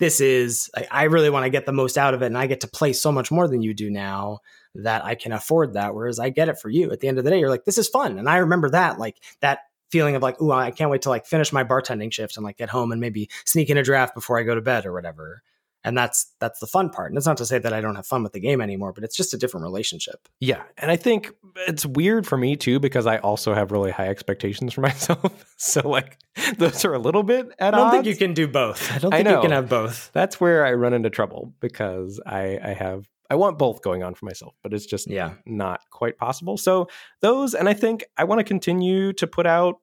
[0.01, 2.49] this is I, I really want to get the most out of it and I
[2.49, 4.41] get to play so much more than you do now
[4.75, 5.95] that I can afford that.
[5.95, 6.91] Whereas I get it for you.
[6.91, 8.19] At the end of the day, you're like, this is fun.
[8.19, 11.27] And I remember that, like that feeling of like, ooh, I can't wait to like
[11.27, 14.39] finish my bartending shift and like get home and maybe sneak in a draft before
[14.39, 15.43] I go to bed or whatever.
[15.83, 17.11] And that's that's the fun part.
[17.11, 19.05] And it's not to say that I don't have fun with the game anymore, but
[19.05, 20.29] it's just a different relationship.
[20.39, 20.63] Yeah.
[20.77, 21.33] And I think
[21.67, 25.55] it's weird for me too, because I also have really high expectations for myself.
[25.57, 26.19] so like
[26.59, 27.95] those are a little bit at I don't odds.
[27.95, 28.93] think you can do both.
[28.93, 30.11] I don't think I you can have both.
[30.13, 34.15] That's where I run into trouble because I, I have I want both going on
[34.15, 35.35] for myself, but it's just yeah.
[35.47, 36.57] not quite possible.
[36.57, 36.89] So
[37.23, 39.77] those, and I think I want to continue to put out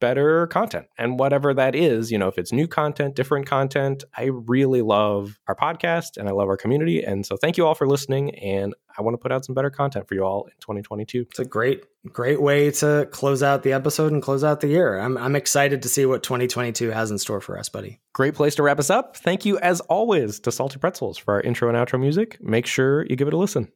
[0.00, 0.86] better content.
[0.98, 5.38] And whatever that is, you know, if it's new content, different content, I really love
[5.46, 7.02] our podcast and I love our community.
[7.02, 8.34] And so thank you all for listening.
[8.36, 11.26] And I want to put out some better content for you all in 2022.
[11.30, 14.98] It's a great, great way to close out the episode and close out the year.
[14.98, 18.00] I'm, I'm excited to see what 2022 has in store for us, buddy.
[18.12, 19.16] Great place to wrap us up.
[19.16, 22.38] Thank you, as always, to Salty Pretzels for our intro and outro music.
[22.40, 23.70] Make sure you give it a listen.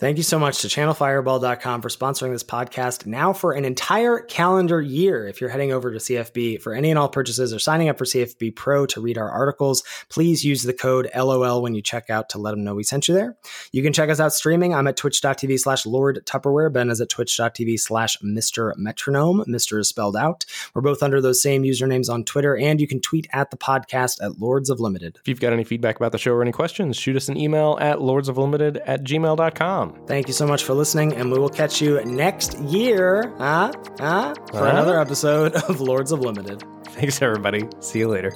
[0.00, 4.80] Thank you so much to channelfireball.com for sponsoring this podcast now for an entire calendar
[4.80, 5.28] year.
[5.28, 8.06] If you're heading over to CFB for any and all purchases or signing up for
[8.06, 12.30] CFB Pro to read our articles, please use the code LOL when you check out
[12.30, 13.36] to let them know we sent you there.
[13.72, 14.74] You can check us out streaming.
[14.74, 16.72] I'm at twitch.tv slash Lord Tupperware.
[16.72, 18.72] Ben is at twitch.tv slash Mr.
[18.78, 19.44] Metronome.
[19.46, 19.78] Mr.
[19.80, 20.46] is spelled out.
[20.72, 24.24] We're both under those same usernames on Twitter, and you can tweet at the podcast
[24.24, 25.18] at Lords of Limited.
[25.20, 27.76] If you've got any feedback about the show or any questions, shoot us an email
[27.82, 29.89] at lordsoflimited at gmail.com.
[30.06, 34.04] Thank you so much for listening, and we will catch you next year uh, for
[34.04, 34.34] huh?
[34.66, 36.62] another episode of Lords of Limited.
[36.84, 37.68] Thanks, everybody.
[37.80, 38.32] See you later.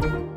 [0.00, 0.29] Thank you.